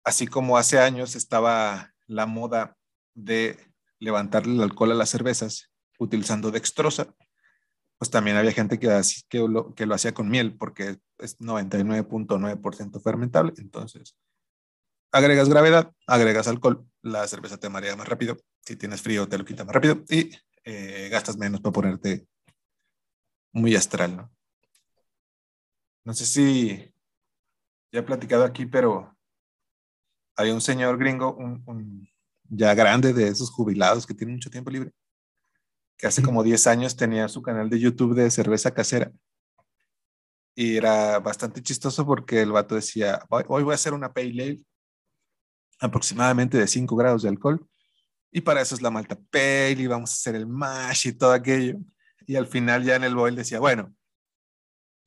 así 0.04 0.28
como 0.28 0.56
hace 0.56 0.78
años 0.78 1.16
estaba 1.16 1.92
la 2.06 2.26
moda 2.26 2.76
de 3.14 3.58
levantarle 3.98 4.54
el 4.54 4.62
alcohol 4.62 4.92
a 4.92 4.94
las 4.94 5.10
cervezas 5.10 5.70
utilizando 5.98 6.50
dextrosa, 6.50 7.14
pues 7.98 8.10
también 8.10 8.36
había 8.36 8.52
gente 8.52 8.78
que, 8.78 8.88
que, 9.28 9.38
lo, 9.40 9.74
que 9.74 9.86
lo 9.86 9.94
hacía 9.94 10.14
con 10.14 10.30
miel 10.30 10.56
porque 10.56 10.96
es 11.18 11.38
99.9% 11.38 13.02
fermentable. 13.02 13.52
Entonces, 13.58 14.16
agregas 15.12 15.48
gravedad, 15.48 15.92
agregas 16.06 16.48
alcohol, 16.48 16.86
la 17.02 17.26
cerveza 17.28 17.58
te 17.58 17.68
marea 17.68 17.96
más 17.96 18.08
rápido, 18.08 18.38
si 18.62 18.76
tienes 18.76 19.02
frío 19.02 19.28
te 19.28 19.38
lo 19.38 19.44
quita 19.44 19.64
más 19.64 19.74
rápido 19.74 20.02
y 20.08 20.30
eh, 20.64 21.08
gastas 21.10 21.36
menos 21.36 21.60
para 21.60 21.72
ponerte 21.72 22.26
muy 23.52 23.74
astral, 23.74 24.16
¿no? 24.16 24.32
No 26.04 26.14
sé 26.14 26.24
si 26.24 26.94
ya 27.92 28.00
he 28.00 28.02
platicado 28.02 28.44
aquí, 28.44 28.66
pero 28.66 29.16
hay 30.36 30.50
un 30.50 30.60
señor 30.60 30.98
gringo, 30.98 31.34
un, 31.34 32.08
ya 32.50 32.74
grande 32.74 33.12
de 33.12 33.28
esos 33.28 33.50
jubilados 33.50 34.06
que 34.06 34.14
tiene 34.14 34.32
mucho 34.32 34.50
tiempo 34.50 34.70
libre, 34.70 34.92
que 35.96 36.06
hace 36.06 36.22
como 36.22 36.42
10 36.42 36.66
años 36.66 36.96
tenía 36.96 37.28
su 37.28 37.40
canal 37.40 37.70
de 37.70 37.78
YouTube 37.78 38.14
de 38.14 38.30
cerveza 38.30 38.72
casera. 38.72 39.12
Y 40.54 40.76
era 40.76 41.18
bastante 41.20 41.62
chistoso 41.62 42.04
porque 42.04 42.42
el 42.42 42.52
vato 42.52 42.74
decía, 42.74 43.24
hoy 43.30 43.62
voy 43.62 43.72
a 43.72 43.76
hacer 43.76 43.94
una 43.94 44.12
pale 44.12 44.30
ale 44.42 44.60
aproximadamente 45.78 46.58
de 46.58 46.66
5 46.66 46.94
grados 46.96 47.22
de 47.22 47.28
alcohol. 47.28 47.64
Y 48.32 48.42
para 48.42 48.60
eso 48.60 48.74
es 48.74 48.82
la 48.82 48.90
malta 48.90 49.18
pale 49.30 49.72
y 49.72 49.86
vamos 49.86 50.10
a 50.10 50.14
hacer 50.14 50.34
el 50.34 50.46
mash 50.46 51.08
y 51.08 51.12
todo 51.12 51.32
aquello. 51.32 51.78
Y 52.26 52.36
al 52.36 52.46
final 52.46 52.84
ya 52.84 52.96
en 52.96 53.04
el 53.04 53.14
boil 53.14 53.36
decía, 53.36 53.60
bueno, 53.60 53.94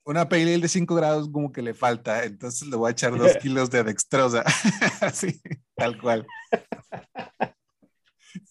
una 0.05 0.27
pale 0.27 0.53
ale 0.53 0.59
de 0.59 0.67
5 0.67 0.95
grados 0.95 1.29
como 1.29 1.51
que 1.51 1.61
le 1.61 1.73
falta, 1.73 2.23
entonces 2.23 2.67
le 2.67 2.75
voy 2.75 2.89
a 2.89 2.91
echar 2.91 3.17
2 3.17 3.37
kilos 3.41 3.69
de 3.69 3.83
dextrosa. 3.83 4.43
Así, 5.01 5.41
tal 5.75 5.99
cual. 5.99 6.25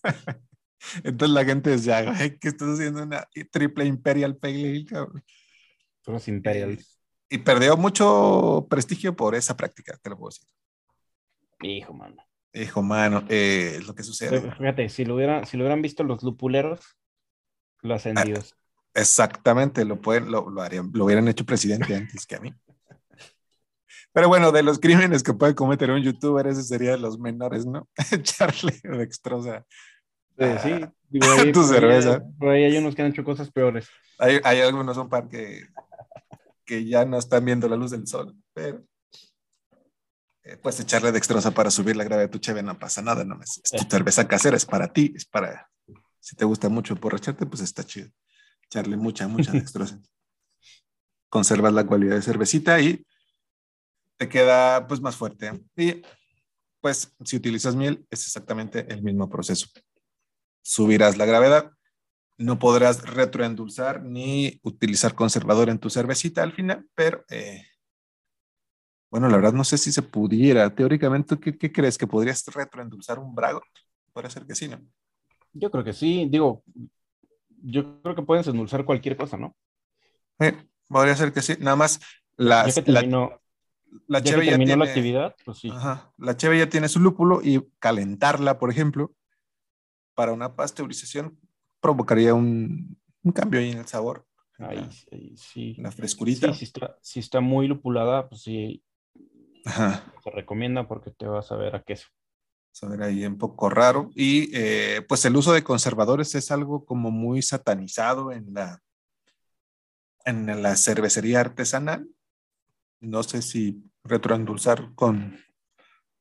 entonces 1.05 1.35
la 1.35 1.45
gente 1.45 1.71
decía, 1.71 2.15
¿qué 2.41 2.49
estás 2.49 2.69
haciendo 2.69 3.03
una 3.03 3.27
triple 3.51 3.85
imperial 3.85 4.37
pale 4.37 4.71
ale, 4.71 4.85
cabrón? 4.85 5.25
Todos 6.03 6.29
imperials. 6.29 7.01
Y 7.29 7.39
perdió 7.39 7.77
mucho 7.77 8.67
prestigio 8.69 9.17
por 9.17 9.35
esa 9.35 9.57
práctica, 9.57 9.99
te 10.03 10.11
lo 10.11 10.19
puedo 10.19 10.31
decir. 10.31 10.49
Hijo, 11.63 11.95
mano. 11.95 12.23
Hijo, 12.53 12.83
mano, 12.83 13.25
eh, 13.29 13.77
es 13.77 13.87
lo 13.87 13.95
que 13.95 14.03
sucede. 14.03 14.53
Fíjate, 14.53 14.89
si 14.91 15.05
lo, 15.05 15.15
hubieran, 15.15 15.47
si 15.47 15.57
lo 15.57 15.65
hubieran 15.65 15.81
visto 15.81 16.05
los 16.05 16.23
lupuleros, 16.23 16.99
lo 17.81 17.95
hacen 17.95 18.19
ah. 18.19 18.25
Exactamente, 18.95 19.87
lo, 19.87 20.01
pueden, 20.01 20.31
lo, 20.31 20.51
lo, 20.51 20.61
harían, 20.61 20.91
lo 20.93 21.07
hubieran 21.07 21.29
hecho 21.29 21.47
presidente 21.47 21.95
antes 21.97 22.27
que 22.27 22.37
a 22.37 22.41
mí. 22.41 22.53
Pero 24.13 24.29
bueno, 24.29 24.53
de 24.53 24.63
los 24.63 24.79
crímenes 24.79 25.23
que 25.23 25.33
puede 25.33 25.55
cometer 25.55 25.91
un 25.91 26.03
youtuber, 26.03 26.47
ese 26.47 26.63
sería 26.63 26.93
de 26.93 26.99
los 26.99 27.19
menores, 27.19 27.65
¿no? 27.65 27.89
Echarle 28.13 28.79
dextrosa. 28.83 29.65
Eh, 30.37 30.59
sí, 30.63 30.71
digo, 31.09 31.27
tu 31.53 31.63
cerveza. 31.63 32.23
por 32.39 32.51
ahí 32.51 32.65
hay 32.65 32.77
unos 32.77 32.95
que 32.95 33.03
han 33.03 33.11
hecho 33.11 33.25
cosas 33.25 33.51
peores. 33.51 33.89
Hay, 34.19 34.41
hay 34.45 34.61
algunos, 34.61 34.97
un 34.97 35.09
par 35.09 35.29
que, 35.29 35.67
que 36.65 36.85
ya 36.85 37.05
no 37.05 37.19
están 37.19 37.45
viendo 37.45 37.69
la 37.69 37.77
luz 37.77 37.91
del 37.91 38.07
sol, 38.07 38.37
pero 38.53 38.83
eh, 40.45 40.57
puedes 40.57 40.81
echarle 40.81 41.13
dextrosa 41.13 41.53
para 41.53 41.71
subir 41.71 41.97
la 41.97 42.05
gravedad 42.05 42.29
de 42.29 42.33
tu 42.33 42.39
cheve, 42.39 42.63
no 42.63 42.79
pasa 42.79 43.01
nada, 43.01 43.25
no 43.25 43.41
es, 43.41 43.63
tu 43.63 43.85
cerveza 43.89 44.27
casera, 44.27 44.57
es 44.57 44.67
para 44.67 44.93
ti, 44.93 45.13
es 45.15 45.25
para 45.25 45.71
Si 46.19 46.35
te 46.35 46.45
gusta 46.45 46.69
mucho 46.69 46.97
porracharte, 46.97 47.47
pues 47.47 47.63
está 47.63 47.85
chido. 47.85 48.11
Echarle 48.65 48.97
mucha, 48.97 49.29
mucha 49.29 49.53
dextrosa. 49.53 50.01
Conservas 51.29 51.73
la 51.73 51.87
cualidad 51.87 52.17
de 52.17 52.23
cervecita 52.23 52.81
y 52.81 53.07
te 54.23 54.29
queda 54.29 54.87
pues 54.87 55.01
más 55.01 55.17
fuerte. 55.17 55.51
Y 55.77 56.01
pues 56.81 57.13
si 57.25 57.37
utilizas 57.37 57.75
miel 57.75 58.07
es 58.09 58.25
exactamente 58.25 58.87
el 58.89 59.03
mismo 59.03 59.29
proceso. 59.29 59.67
Subirás 60.63 61.17
la 61.17 61.27
gravedad, 61.27 61.73
no 62.39 62.61
podrás 62.61 63.03
retroendulzar 63.03 64.01
ni 64.05 64.61
utilizar 64.63 65.17
conservador 65.17 65.71
en 65.71 65.81
tu 65.81 65.91
cervecita 65.91 66.45
al 66.45 66.53
final, 66.53 66.89
pero 66.95 67.25
eh, 67.31 67.65
bueno, 69.11 69.29
la 69.29 69.39
verdad 69.39 69.55
no 69.55 69.65
sé 69.65 69.77
si 69.77 69.91
se 69.91 70.03
pudiera. 70.03 70.73
Teóricamente, 70.73 71.37
¿qué, 71.41 71.59
qué 71.59 71.73
crees? 71.73 71.99
¿Que 71.99 72.07
podrías 72.07 72.47
retroendulzar 72.47 73.19
un 73.19 73.35
Brago? 73.35 73.61
Puede 74.13 74.31
ser 74.31 74.47
que 74.47 74.55
sí, 74.55 74.69
¿no? 74.69 74.81
Yo 75.53 75.69
creo 75.69 75.83
que 75.83 75.93
sí. 75.93 76.29
Digo, 76.31 76.63
yo 77.61 78.01
creo 78.03 78.15
que 78.15 78.23
puedes 78.23 78.47
endulzar 78.47 78.85
cualquier 78.85 79.17
cosa, 79.17 79.37
¿no? 79.37 79.57
Eh, 80.39 80.57
podría 80.87 81.17
ser 81.17 81.33
que 81.33 81.43
sí. 81.43 81.55
Nada 81.59 81.75
más 81.75 81.99
la, 82.37 82.69
ya 82.69 82.75
que 82.75 82.83
terminó, 82.83 83.31
la, 83.31 83.42
ya 84.09 84.23
cheve 84.23 84.45
que 84.45 84.51
terminó 84.51 84.69
tiene, 84.69 84.85
la 84.85 84.91
actividad, 84.91 85.37
pues 85.45 85.59
sí. 85.59 85.71
Ajá, 85.71 86.13
la 86.19 86.37
cheve 86.37 86.59
ya 86.59 86.69
tiene 86.69 86.89
su 86.89 87.01
lúpulo 87.01 87.41
y 87.43 87.63
calentarla, 87.79 88.59
por 88.59 88.71
ejemplo, 88.71 89.13
para 90.15 90.33
una 90.33 90.55
pasteurización 90.55 91.39
provocaría 91.81 92.35
un, 92.35 92.97
un 93.23 93.33
cambio 93.33 93.61
ahí 93.61 93.71
en 93.71 93.79
el 93.79 93.87
sabor. 93.87 94.27
Ahí, 94.59 94.89
ahí 95.11 95.37
sí. 95.37 95.75
La 95.79 95.91
frescurita. 95.91 96.53
Sí, 96.53 96.61
si 96.61 96.65
está, 96.67 96.97
si 97.01 97.21
está 97.21 97.41
muy 97.41 97.67
lupulada, 97.67 98.29
pues 98.29 98.43
sí, 98.43 98.83
Ajá. 99.65 100.05
se 100.23 100.31
recomienda 100.31 100.87
porque 100.87 101.11
te 101.11 101.27
vas 101.27 101.51
a 101.51 101.57
ver 101.57 101.75
a 101.75 101.83
queso. 101.83 102.09
Saber 102.71 103.03
ahí 103.03 103.27
un 103.27 103.37
poco 103.37 103.69
raro. 103.69 104.11
Y 104.15 104.51
eh, 104.55 105.03
pues 105.09 105.25
el 105.25 105.37
uso 105.37 105.53
de 105.53 105.65
conservadores 105.65 106.35
es 106.35 106.51
algo 106.51 106.85
como 106.85 107.11
muy 107.11 107.43
satanizado 107.43 108.33
en 108.33 108.55
la, 108.55 108.81
en 110.25 110.63
la 110.63 110.77
cervecería 110.77 111.41
artesanal. 111.41 112.09
No 113.03 113.23
sé 113.25 113.43
si 113.43 113.83
retroendulzar 114.05 114.95
con, 114.95 115.37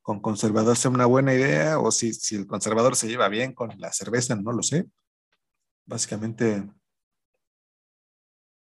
con 0.02 0.20
conservador 0.20 0.76
sea 0.76 0.90
una 0.90 1.06
buena 1.06 1.32
idea 1.34 1.80
o 1.80 1.92
si, 1.92 2.12
si 2.12 2.36
el 2.36 2.48
conservador 2.48 2.96
se 2.96 3.08
lleva 3.08 3.30
bien 3.30 3.54
con 3.54 3.70
la 3.80 3.94
cerveza, 3.94 4.36
no 4.36 4.52
lo 4.52 4.64
sé. 4.64 4.88
Básicamente 5.86 6.68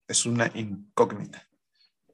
es 0.08 0.26
una 0.26 0.50
incógnita. 0.54 1.46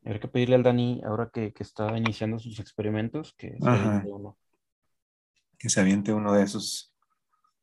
Hay 0.04 0.20
que 0.20 0.28
pedirle 0.28 0.56
al 0.56 0.62
Dani, 0.62 1.00
ahora 1.02 1.30
que, 1.32 1.54
que 1.54 1.62
está 1.62 1.96
iniciando 1.96 2.38
sus 2.38 2.60
experimentos, 2.60 3.34
que 3.38 3.56
se 3.58 3.68
aviente 3.68 4.08
uno. 4.12 4.38
Que 5.58 5.70
se 5.70 5.80
aviente 5.80 6.12
uno 6.12 6.34
de 6.34 6.42
esos. 6.42 6.94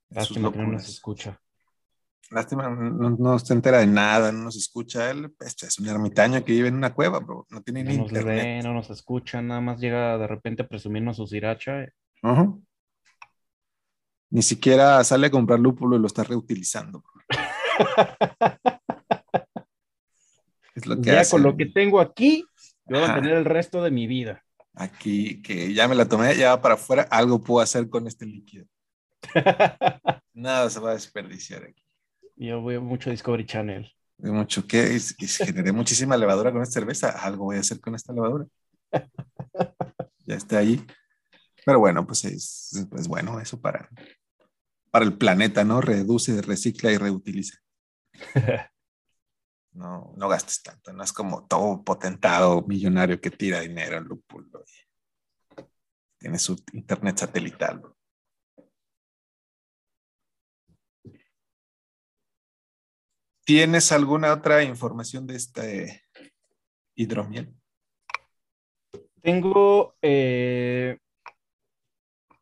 de 0.09 0.25
sus 0.25 0.37
que 0.37 0.41
no 0.41 0.51
nos 0.51 0.89
escucha. 0.89 1.39
Lástima, 2.31 2.69
no, 2.69 3.11
no 3.11 3.39
se 3.39 3.53
entera 3.53 3.79
de 3.79 3.87
nada, 3.87 4.31
no 4.31 4.43
nos 4.43 4.55
escucha. 4.55 5.11
Él 5.11 5.33
este, 5.39 5.67
es 5.67 5.77
un 5.79 5.87
ermitaño 5.87 6.43
que 6.43 6.53
vive 6.53 6.67
en 6.69 6.75
una 6.75 6.93
cueva, 6.93 7.19
bro. 7.19 7.45
No 7.49 7.61
tiene 7.61 7.83
ni 7.83 7.97
No 7.97 8.03
nos 8.03 8.11
internet. 8.11 8.43
ve, 8.43 8.61
no 8.63 8.73
nos 8.73 8.89
escucha, 8.89 9.41
nada 9.41 9.61
más 9.61 9.79
llega 9.79 10.17
de 10.17 10.27
repente 10.27 10.63
a 10.63 10.67
presumirnos 10.67 11.17
su 11.17 11.27
sriracha. 11.27 11.85
Ajá. 12.21 12.53
Ni 14.29 14.41
siquiera 14.41 15.03
sale 15.03 15.27
a 15.27 15.31
comprar 15.31 15.59
lúpulo 15.59 15.95
y 15.95 15.99
lo 15.99 16.07
está 16.07 16.23
reutilizando. 16.23 17.01
bro. 17.01 17.13
Es 20.75 20.87
lo 20.87 20.95
que 20.95 21.03
ya 21.11 21.19
hace. 21.19 21.31
con 21.31 21.43
lo 21.43 21.55
que 21.55 21.67
tengo 21.67 21.99
aquí, 21.99 22.45
yo 22.87 22.99
voy 22.99 23.07
a 23.07 23.13
tener 23.15 23.33
el 23.33 23.45
resto 23.45 23.83
de 23.83 23.91
mi 23.91 24.07
vida. 24.07 24.43
Aquí, 24.73 25.39
que 25.43 25.71
ya 25.73 25.87
me 25.87 25.93
la 25.93 26.07
tomé, 26.07 26.35
ya 26.35 26.55
va 26.55 26.61
para 26.61 26.73
afuera, 26.73 27.03
algo 27.11 27.43
puedo 27.43 27.61
hacer 27.61 27.89
con 27.89 28.07
este 28.07 28.25
líquido. 28.25 28.65
Nada 30.33 30.69
se 30.71 30.79
va 30.79 30.91
a 30.91 30.93
desperdiciar 30.95 31.63
aquí. 31.63 31.82
Yo 32.35 32.63
veo 32.63 32.81
mucho 32.81 33.09
Discovery 33.09 33.45
Channel. 33.45 33.91
Mucho 34.17 34.65
que 34.65 34.99
generé 34.99 35.71
muchísima 35.71 36.17
levadura 36.17 36.51
con 36.51 36.61
esta 36.61 36.79
cerveza, 36.79 37.09
algo 37.09 37.45
voy 37.45 37.57
a 37.57 37.61
hacer 37.61 37.79
con 37.79 37.95
esta 37.95 38.13
levadura. 38.13 38.45
Ya 40.25 40.35
está 40.35 40.59
ahí. 40.59 40.81
Pero 41.65 41.79
bueno, 41.79 42.07
pues 42.07 42.23
es, 42.23 42.87
es 42.95 43.07
bueno 43.09 43.41
eso 43.41 43.59
para, 43.59 43.89
para 44.89 45.03
el 45.03 45.17
planeta, 45.17 45.65
¿no? 45.65 45.81
Reduce, 45.81 46.41
recicla 46.41 46.91
y 46.91 46.97
reutiliza. 46.97 47.57
No, 49.75 50.13
no 50.15 50.29
gastes 50.29 50.61
tanto, 50.61 50.93
no 50.93 51.03
es 51.03 51.11
como 51.11 51.47
todo 51.47 51.83
potentado 51.83 52.61
millonario 52.67 53.19
que 53.19 53.31
tira 53.31 53.61
dinero 53.61 53.97
en 53.97 54.03
lúpulo. 54.03 54.63
Tiene 56.19 56.37
su 56.37 56.63
internet 56.73 57.17
satelital. 57.17 57.79
bro. 57.79 57.97
¿Tienes 63.45 63.91
alguna 63.91 64.33
otra 64.33 64.63
información 64.63 65.27
de 65.27 65.35
este 65.35 66.03
hidromiel? 66.95 67.53
Tengo, 69.21 69.95
eh, 70.01 70.97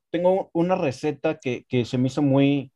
tengo 0.10 0.50
una 0.54 0.76
receta 0.76 1.40
que, 1.40 1.66
que 1.68 1.86
se 1.86 1.98
me 1.98 2.08
hizo 2.08 2.22
muy, 2.22 2.72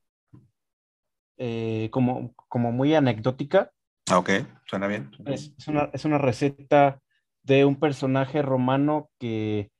eh, 1.37 1.89
como, 1.91 2.33
como 2.47 2.71
muy 2.71 2.95
anecdótica. 2.95 3.71
Ah, 4.09 4.19
Ok, 4.19 4.29
suena 4.65 4.87
bien. 4.87 5.11
Es, 5.25 5.53
es 5.57 5.67
una, 5.67 5.89
es 5.93 6.05
una 6.05 6.17
receta 6.17 7.01
de 7.43 7.65
un 7.65 7.79
personaje 7.79 8.41
romano 8.41 9.09
que 9.19 9.71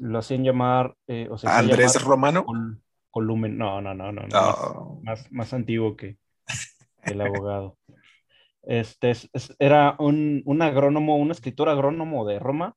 lo 0.00 0.18
hacían 0.18 0.44
llamar, 0.44 0.94
eh, 1.06 1.28
o 1.30 1.38
sea, 1.38 1.50
se 1.50 1.58
Andrés 1.58 2.02
Romano. 2.02 2.44
Col- 2.46 2.80
Columen. 3.10 3.56
No, 3.58 3.80
no, 3.80 3.94
no, 3.94 4.12
no, 4.12 4.22
no. 4.26 4.28
Más, 4.28 4.56
más, 5.02 5.32
más 5.32 5.54
antiguo 5.54 5.96
que 5.96 6.18
el 7.06 7.20
abogado. 7.20 7.78
Este 8.62 9.10
es- 9.10 9.28
es- 9.32 9.54
era 9.58 9.96
un, 9.98 10.42
un 10.46 10.62
agrónomo, 10.62 11.16
un 11.16 11.30
escritor 11.30 11.68
agrónomo 11.68 12.26
de 12.26 12.38
Roma, 12.38 12.74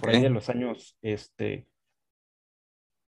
por 0.00 0.10
ahí 0.10 0.22
de 0.22 0.30
los 0.30 0.48
años 0.48 0.96
este, 1.02 1.68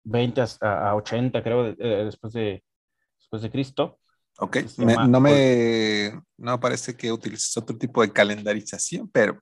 20 0.05 0.41
a, 0.61 0.91
a 0.91 0.95
80, 0.97 1.43
creo, 1.43 1.73
de- 1.73 1.77
eh, 1.79 2.05
después, 2.05 2.33
de, 2.33 2.65
después 3.19 3.43
de 3.43 3.51
Cristo. 3.51 3.99
Ok, 4.39 4.57
me- 4.79 4.97
no 5.09 5.21
me 5.21 6.13
no 6.39 6.59
parece 6.59 6.97
que 6.97 7.13
utilices 7.13 7.57
otro 7.57 7.77
tipo 7.77 8.01
de 8.03 8.13
calendarización, 8.13 9.09
pero 9.11 9.39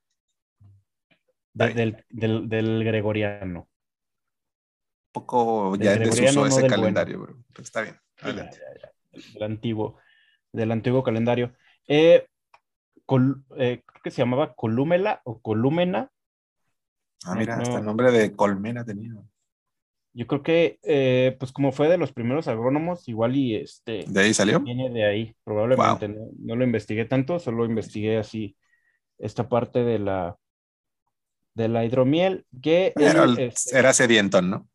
de- 1.53 1.75
del, 1.75 2.05
del, 2.11 2.49
del 2.49 2.85
gregoriano. 2.85 3.61
un 3.61 5.13
poco 5.13 5.77
Del 5.77 5.87
ya 5.87 5.95
en 5.95 6.03
desuso 6.03 6.41
no 6.41 6.47
ese 6.47 6.67
calendario, 6.67 7.21
bro. 7.21 7.37
Pero 7.53 7.63
está 7.63 7.83
bien. 7.83 7.97
Adelante. 8.21 8.59
ya, 8.59 8.81
ya, 8.83 8.93
del- 9.13 9.33
del 9.33 9.43
antiguo, 9.43 9.99
del 10.59 10.73
antiguo 10.73 11.03
calendario. 11.03 11.55
Eh, 11.87 12.27
col- 13.07 13.45
eh, 13.57 13.83
creo 13.87 14.03
que 14.03 14.11
se 14.11 14.19
llamaba 14.23 14.55
Colúmela 14.55 15.23
o 15.25 15.41
Colúmena. 15.41 16.11
Ah, 17.25 17.35
No, 17.35 17.41
mira, 17.41 17.57
hasta 17.59 17.79
el 17.79 17.85
nombre 17.85 18.11
de 18.13 18.33
colmena 18.35 18.85
tenía. 18.85 19.13
Yo 20.15 20.27
creo 20.27 20.43
que, 20.43 20.79
eh, 20.83 21.37
pues 21.39 21.53
como 21.53 21.71
fue 21.71 21.89
de 21.89 21.99
los 21.99 22.13
primeros 22.13 22.49
agrónomos, 22.49 23.09
igual 23.09 23.37
y 23.37 23.55
este 23.57 24.05
¿De 24.09 24.21
ahí 24.21 24.35
salió? 24.35 24.61
viene 24.61 24.91
de 24.91 25.05
ahí, 25.05 25.37
probablemente. 25.45 26.09
No, 26.09 26.29
no 26.39 26.57
lo 26.57 26.65
investigué 26.65 27.05
tanto, 27.05 27.39
solo 27.39 27.65
investigué 27.65 28.19
así 28.19 28.57
esta 29.19 29.49
parte 29.49 29.85
de 29.85 29.99
la 29.99 30.37
de 31.55 31.69
la 31.69 31.85
hidromiel, 31.85 32.47
que 32.63 32.93
él, 32.97 33.17
el- 33.17 33.39
este, 33.39 33.79
era 33.79 33.93
sediento, 33.93 34.41
¿no? 34.43 34.69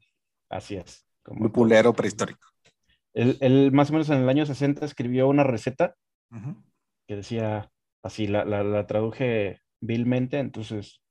así 0.49 0.75
es. 0.75 1.05
como 1.23 1.45
Lupulero 1.45 1.93
prehistórico. 1.93 2.47
Él, 3.13 3.37
él 3.41 3.71
más 3.71 3.89
o 3.89 3.93
menos 3.93 4.09
en 4.09 4.19
el 4.19 4.29
año 4.29 4.45
60 4.45 4.85
escribió 4.85 5.27
una 5.27 5.43
receta 5.43 5.95
Ujú. 6.31 6.55
que 7.07 7.15
decía 7.17 7.71
así, 8.03 8.27
la, 8.27 8.43
la, 8.45 8.63
la 8.63 8.87
traduje 8.87 9.61
vilmente, 9.81 10.39
entonces, 10.39 11.01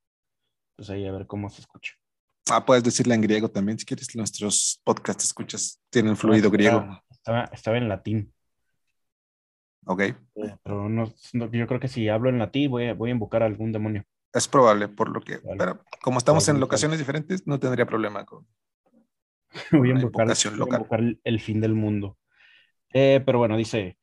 pues 0.76 0.90
ahí 0.90 1.07
a 1.07 1.12
ver 1.12 1.26
cómo 1.26 1.48
se 1.48 1.61
escucha. 1.61 1.92
Ah, 2.50 2.64
puedes 2.66 2.82
decirla 2.82 3.14
en 3.14 3.20
griego 3.20 3.48
también, 3.50 3.78
si 3.78 3.84
quieres. 3.86 4.14
Nuestros 4.16 4.80
podcasts 4.84 5.24
escuchas 5.24 5.80
tienen 5.90 6.16
fluido 6.16 6.48
Estaba- 6.48 6.57
griego. 6.57 7.03
Estaba, 7.11 7.44
estaba 7.53 7.78
en 7.78 7.88
latín, 7.88 8.34
Ok, 9.84 10.00
eh, 10.00 10.16
pero 10.62 10.88
no, 10.88 11.12
no- 11.32 11.50
yo 11.50 11.66
creo 11.66 11.80
que 11.80 11.88
si 11.88 12.09
hablo 12.09 12.28
en 12.30 12.38
latín 12.38 12.70
voy 12.70 12.86
a, 12.86 12.94
voy 12.94 13.11
a 13.11 13.12
invocar 13.12 13.42
a 13.42 13.46
algún 13.46 13.72
demonio. 13.72 14.05
es 14.32 14.48
probable, 14.48 14.88
por 14.88 15.09
lo 15.11 15.20
que. 15.20 15.38
Vale. 15.38 15.57
Pero 15.59 15.84
como 16.03 16.18
estamos 16.18 16.46
en 16.48 16.53
Algún 16.53 16.61
locaciones 16.62 16.98
diferentes, 16.98 17.46
no 17.46 17.59
tendría 17.61 17.84
problema 17.86 18.24
con. 18.24 18.46
Voy 19.72 19.90
a 19.90 19.92
invocar, 19.92 20.26
voy 20.26 20.70
a 20.70 20.76
invocar 20.76 21.00
el, 21.00 21.20
el 21.24 21.40
fin 21.40 21.61
del 21.61 21.74
mundo. 21.74 22.18
Eh, 22.92 23.22
pero 23.24 23.38
bueno, 23.38 23.57
dice, 23.57 23.98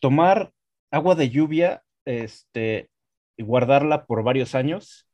tomar 0.00 0.52
agua 0.90 1.14
de 1.14 1.30
lluvia, 1.30 1.82
este, 2.04 2.90
y 3.36 3.42
guardarla 3.42 4.06
por 4.06 4.22
varios 4.22 4.54
años 4.54 5.06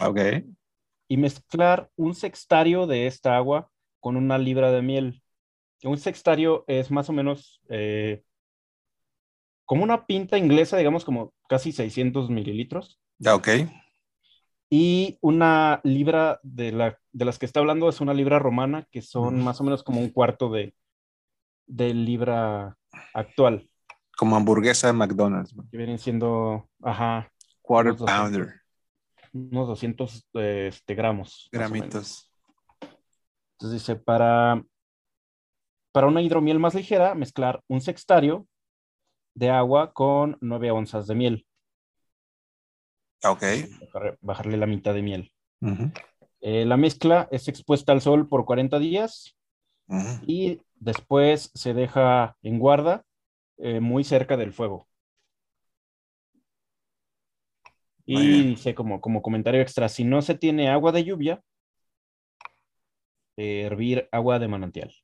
Ok, 0.00 0.18
y 1.08 1.16
mezclar 1.16 1.90
un 1.96 2.14
sextario 2.14 2.86
de 2.86 3.06
esta 3.06 3.36
agua 3.36 3.70
con 4.00 4.16
una 4.16 4.38
libra 4.38 4.70
de 4.72 4.82
miel. 4.82 5.22
Un 5.82 5.98
sextario 5.98 6.64
es 6.66 6.90
más 6.90 7.08
o 7.08 7.12
menos 7.12 7.60
eh, 7.68 8.22
como 9.64 9.84
una 9.84 10.06
pinta 10.06 10.38
inglesa, 10.38 10.76
digamos 10.76 11.04
como 11.04 11.32
casi 11.48 11.72
600 11.72 12.30
mililitros. 12.30 13.00
ya, 13.18 13.34
ok. 13.34 13.48
Y 14.76 15.18
una 15.20 15.80
libra 15.84 16.40
de, 16.42 16.72
la, 16.72 16.98
de 17.12 17.24
las 17.24 17.38
que 17.38 17.46
está 17.46 17.60
hablando 17.60 17.88
es 17.88 18.00
una 18.00 18.12
libra 18.12 18.40
romana, 18.40 18.88
que 18.90 19.02
son 19.02 19.40
más 19.40 19.60
o 19.60 19.62
menos 19.62 19.84
como 19.84 20.00
un 20.00 20.10
cuarto 20.10 20.50
de, 20.50 20.74
de 21.64 21.94
libra 21.94 22.76
actual. 23.12 23.70
Como 24.18 24.34
hamburguesa 24.34 24.88
de 24.88 24.94
McDonald's. 24.94 25.54
Que 25.70 25.76
vienen 25.76 26.00
siendo, 26.00 26.68
ajá. 26.82 27.30
Quarter 27.62 27.94
pounder. 27.94 28.62
Unos 29.32 29.68
200 29.68 30.26
este, 30.32 30.94
gramos. 30.96 31.48
Gramitos. 31.52 32.28
Entonces 32.80 33.80
dice, 33.80 33.94
para, 33.94 34.60
para 35.92 36.08
una 36.08 36.20
hidromiel 36.20 36.58
más 36.58 36.74
ligera, 36.74 37.14
mezclar 37.14 37.62
un 37.68 37.80
sextario 37.80 38.48
de 39.34 39.50
agua 39.50 39.92
con 39.92 40.36
9 40.40 40.72
onzas 40.72 41.06
de 41.06 41.14
miel. 41.14 41.46
Ok. 43.24 43.42
Bajarle 44.20 44.56
la 44.56 44.66
mitad 44.66 44.94
de 44.94 45.02
miel. 45.02 45.32
Eh, 46.40 46.64
la 46.66 46.76
mezcla 46.76 47.26
es 47.30 47.48
expuesta 47.48 47.92
al 47.92 48.02
sol 48.02 48.28
por 48.28 48.44
40 48.44 48.78
días 48.78 49.36
y 50.26 50.60
después 50.74 51.50
se 51.54 51.72
deja 51.72 52.36
en 52.42 52.58
guarda 52.58 53.04
eh, 53.58 53.80
muy 53.80 54.04
cerca 54.04 54.36
del 54.36 54.52
fuego. 54.52 54.88
Y 58.06 58.42
dice 58.42 58.74
como, 58.74 59.00
como 59.00 59.22
comentario 59.22 59.62
extra, 59.62 59.88
si 59.88 60.04
no 60.04 60.20
se 60.20 60.34
tiene 60.34 60.68
agua 60.68 60.92
de 60.92 61.04
lluvia, 61.04 61.42
hervir 63.36 64.08
agua 64.12 64.38
de 64.38 64.48
manantial. 64.48 64.94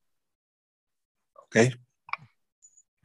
Ok. 1.44 1.56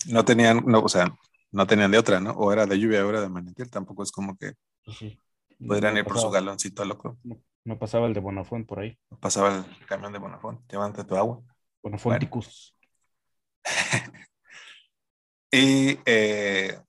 No 0.08 0.26
tenían, 0.26 0.64
no, 0.66 0.82
o 0.82 0.90
sea, 0.90 1.08
no 1.52 1.66
tenían 1.66 1.92
de 1.92 1.98
otra, 1.98 2.20
¿no? 2.20 2.32
O 2.32 2.52
era 2.52 2.66
de 2.66 2.78
lluvia 2.78 3.06
o 3.06 3.10
era 3.10 3.22
de 3.22 3.30
manantial, 3.30 3.70
tampoco 3.70 4.04
es 4.04 4.12
como 4.12 4.36
que 4.36 4.54
sí. 4.88 5.20
podrían 5.66 5.98
ir 5.98 6.06
por 6.06 6.20
su 6.20 6.30
galoncito 6.30 6.86
loco. 6.86 7.18
No, 7.64 7.80
pasaba 7.80 8.08
el 8.08 8.14
de 8.14 8.20
Bonafont 8.20 8.68
por 8.68 8.80
ahí. 8.80 8.98
No 9.10 9.20
pasaba 9.20 9.66
el 9.80 9.86
camión 9.88 10.14
de 10.14 10.20
Bonafont, 10.20 10.62
llévate 10.72 11.04
tu 11.04 11.16
agua. 11.16 11.42
Bonafonticus. 11.82 12.76
y 15.52 16.00
eh, 16.06 16.80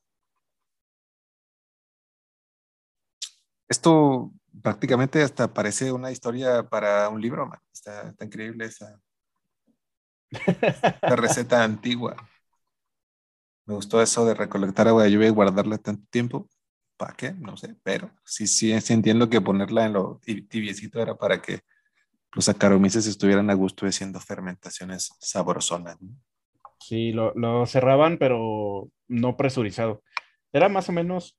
esto 3.68 4.32
prácticamente 4.62 5.22
hasta 5.22 5.52
parece 5.52 5.92
una 5.92 6.10
historia 6.10 6.68
para 6.68 7.08
un 7.08 7.20
libro, 7.20 7.50
Está, 7.72 8.14
increíble 8.20 8.66
esa, 8.66 9.00
receta 11.16 11.62
antigua. 11.62 12.16
Me 13.66 13.74
gustó 13.74 14.00
eso 14.00 14.24
de 14.24 14.34
recolectar 14.34 14.88
agua 14.88 15.04
de 15.04 15.10
lluvia 15.10 15.28
y 15.28 15.30
guardarla 15.30 15.78
tanto 15.78 16.06
tiempo. 16.10 16.48
¿Para 16.96 17.14
qué? 17.14 17.32
No 17.32 17.56
sé, 17.56 17.76
pero 17.82 18.10
sí, 18.24 18.46
sí, 18.46 18.78
sí 18.80 18.92
entiendo 18.92 19.28
que 19.28 19.40
ponerla 19.40 19.86
en 19.86 19.92
lo 19.94 20.20
tibiecito 20.48 21.00
era 21.00 21.14
para 21.16 21.42
que 21.42 21.60
los 22.32 22.48
acaromices 22.48 23.06
estuvieran 23.06 23.50
a 23.50 23.54
gusto 23.54 23.86
haciendo 23.86 24.20
fermentaciones 24.20 25.10
sabrosonas. 25.20 25.98
Sí, 26.80 27.12
lo, 27.12 27.34
lo 27.34 27.66
cerraban, 27.66 28.18
pero 28.18 28.90
no 29.08 29.36
presurizado. 29.36 30.02
Era 30.52 30.68
más 30.68 30.88
o 30.88 30.92
menos 30.92 31.38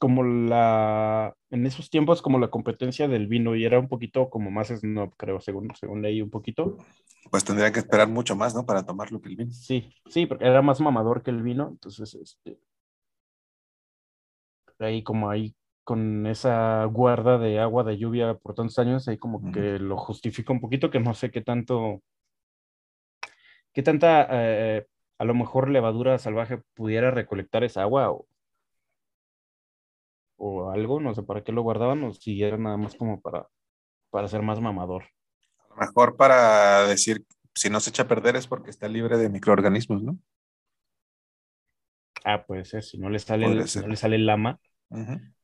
como 0.00 0.24
la, 0.24 1.34
en 1.50 1.66
esos 1.66 1.88
tiempos 1.88 2.20
como 2.20 2.38
la 2.38 2.50
competencia 2.50 3.08
del 3.08 3.28
vino 3.28 3.54
y 3.54 3.64
era 3.64 3.78
un 3.78 3.88
poquito 3.88 4.28
como 4.28 4.50
más 4.50 4.68
snob, 4.68 5.14
creo, 5.16 5.40
según, 5.40 5.72
según 5.78 6.02
leí 6.02 6.20
un 6.20 6.30
poquito. 6.30 6.78
Pues 7.30 7.44
tendría 7.44 7.72
que 7.72 7.78
esperar 7.78 8.08
mucho 8.08 8.34
más, 8.36 8.54
¿no? 8.54 8.66
Para 8.66 8.84
tomarlo 8.84 9.20
que 9.20 9.28
el 9.28 9.36
vino. 9.36 9.52
Sí, 9.52 9.90
sí, 10.08 10.26
porque 10.26 10.46
era 10.46 10.62
más 10.62 10.80
mamador 10.80 11.22
que 11.22 11.30
el 11.30 11.42
vino, 11.42 11.68
entonces, 11.68 12.14
este, 12.14 12.58
ahí 14.78 15.02
como 15.02 15.30
ahí 15.30 15.54
con 15.84 16.26
esa 16.26 16.84
guarda 16.84 17.38
de 17.38 17.60
agua 17.60 17.84
de 17.84 17.96
lluvia 17.98 18.34
por 18.34 18.54
tantos 18.54 18.78
años, 18.78 19.08
ahí 19.08 19.18
como 19.18 19.52
que 19.52 19.78
lo 19.78 19.96
justifica 19.96 20.52
un 20.52 20.60
poquito, 20.60 20.90
que 20.90 21.00
no 21.00 21.14
sé 21.14 21.30
qué 21.30 21.40
tanto, 21.40 22.02
qué 23.72 23.82
tanta, 23.82 24.28
eh, 24.30 24.86
a 25.18 25.24
lo 25.24 25.34
mejor 25.34 25.70
levadura 25.70 26.18
salvaje 26.18 26.60
pudiera 26.74 27.10
recolectar 27.10 27.64
esa 27.64 27.82
agua 27.82 28.10
o 28.10 28.26
o 30.38 30.70
algo, 30.70 31.00
no 31.00 31.14
sé 31.14 31.22
para 31.22 31.42
qué 31.42 31.52
lo 31.52 31.62
guardaban 31.62 32.02
o 32.04 32.14
si 32.14 32.42
era 32.42 32.56
nada 32.56 32.76
más 32.76 32.94
como 32.94 33.20
para, 33.20 33.46
para 34.10 34.28
ser 34.28 34.42
más 34.42 34.60
mamador. 34.60 35.04
A 35.58 35.68
lo 35.68 35.76
mejor 35.76 36.16
para 36.16 36.86
decir, 36.86 37.26
si 37.54 37.68
no 37.68 37.80
se 37.80 37.90
echa 37.90 38.04
a 38.04 38.08
perder 38.08 38.36
es 38.36 38.46
porque 38.46 38.70
está 38.70 38.88
libre 38.88 39.18
de 39.18 39.28
microorganismos, 39.28 40.02
¿no? 40.02 40.18
Ah, 42.30 42.44
pues 42.46 42.76
si 42.82 42.98
no 42.98 43.08
le 43.08 43.18
sale, 43.18 43.46
el, 43.46 43.56
no 43.56 43.88
le 43.88 43.96
sale 43.96 44.16
el 44.16 44.26
lama, 44.26 44.60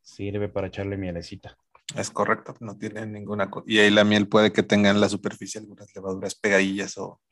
sirve 0.03 0.51
para 0.51 0.67
echarle 0.67 0.99
mielecita. 0.99 1.57
Es 1.97 2.11
correcto, 2.11 2.55
no 2.61 2.77
tiene 2.77 3.07
ninguna 3.07 3.51
Y 3.65 3.79
ahí 3.79 3.89
la 3.91 4.05
miel 4.05 4.29
puede 4.29 4.53
que 4.53 4.63
tenga 4.63 4.91
en 4.91 5.01
la 5.01 5.09
superficie 5.09 5.63
algunas 5.63 5.89
levaduras 5.95 6.35
pegadillas 6.35 6.99
o 6.99 7.23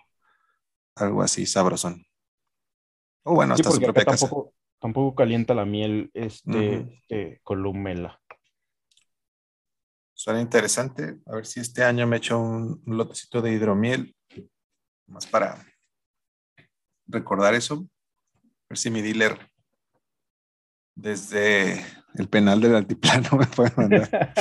algo 0.94 1.20
así 1.20 1.44
sabrosón. 1.44 2.02
O 3.24 3.34
bueno, 3.34 3.52
hasta 3.52 3.70
su 3.70 3.78
propia 3.78 4.06
casa. 4.06 4.30
Tampoco 4.80 5.14
calienta 5.14 5.52
la 5.52 5.66
miel 5.66 6.10
este, 6.14 7.02
columela. 7.42 8.18
Suena 10.14 10.40
interesante. 10.40 11.18
A 11.26 11.34
ver 11.34 11.44
si 11.44 11.60
este 11.60 11.84
año 11.84 12.06
me 12.06 12.16
echo 12.16 12.40
un, 12.40 12.82
un 12.86 12.96
lotecito 12.96 13.42
de 13.42 13.52
hidromiel. 13.52 14.16
Más 15.08 15.26
para 15.26 15.62
recordar 17.06 17.52
eso. 17.52 17.86
Ver 18.72 18.78
si 18.78 18.90
mi 18.90 19.02
dealer 19.02 19.38
desde 20.94 21.84
el 22.14 22.26
penal 22.30 22.58
del 22.62 22.74
altiplano 22.74 23.28
me 23.38 23.44
puede 23.44 23.70
mandar. 23.76 24.08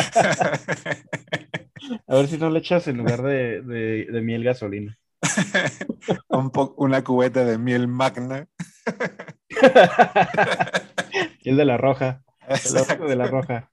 A 2.08 2.16
ver 2.16 2.28
si 2.30 2.38
no 2.38 2.50
le 2.50 2.60
echas 2.60 2.88
en 2.88 2.96
lugar 2.96 3.24
de, 3.24 3.62
de 3.62 4.22
miel 4.22 4.46
gasolina. 4.46 4.98
un 6.30 6.50
una 6.78 7.04
cubeta 7.04 7.44
de 7.44 7.58
miel 7.58 7.90
magna. 7.90 8.48
y 11.42 11.50
el 11.50 11.58
de 11.58 11.66
la 11.66 11.76
roja. 11.76 12.24
El 12.48 13.08
de 13.10 13.16
la 13.18 13.28
roja. 13.28 13.70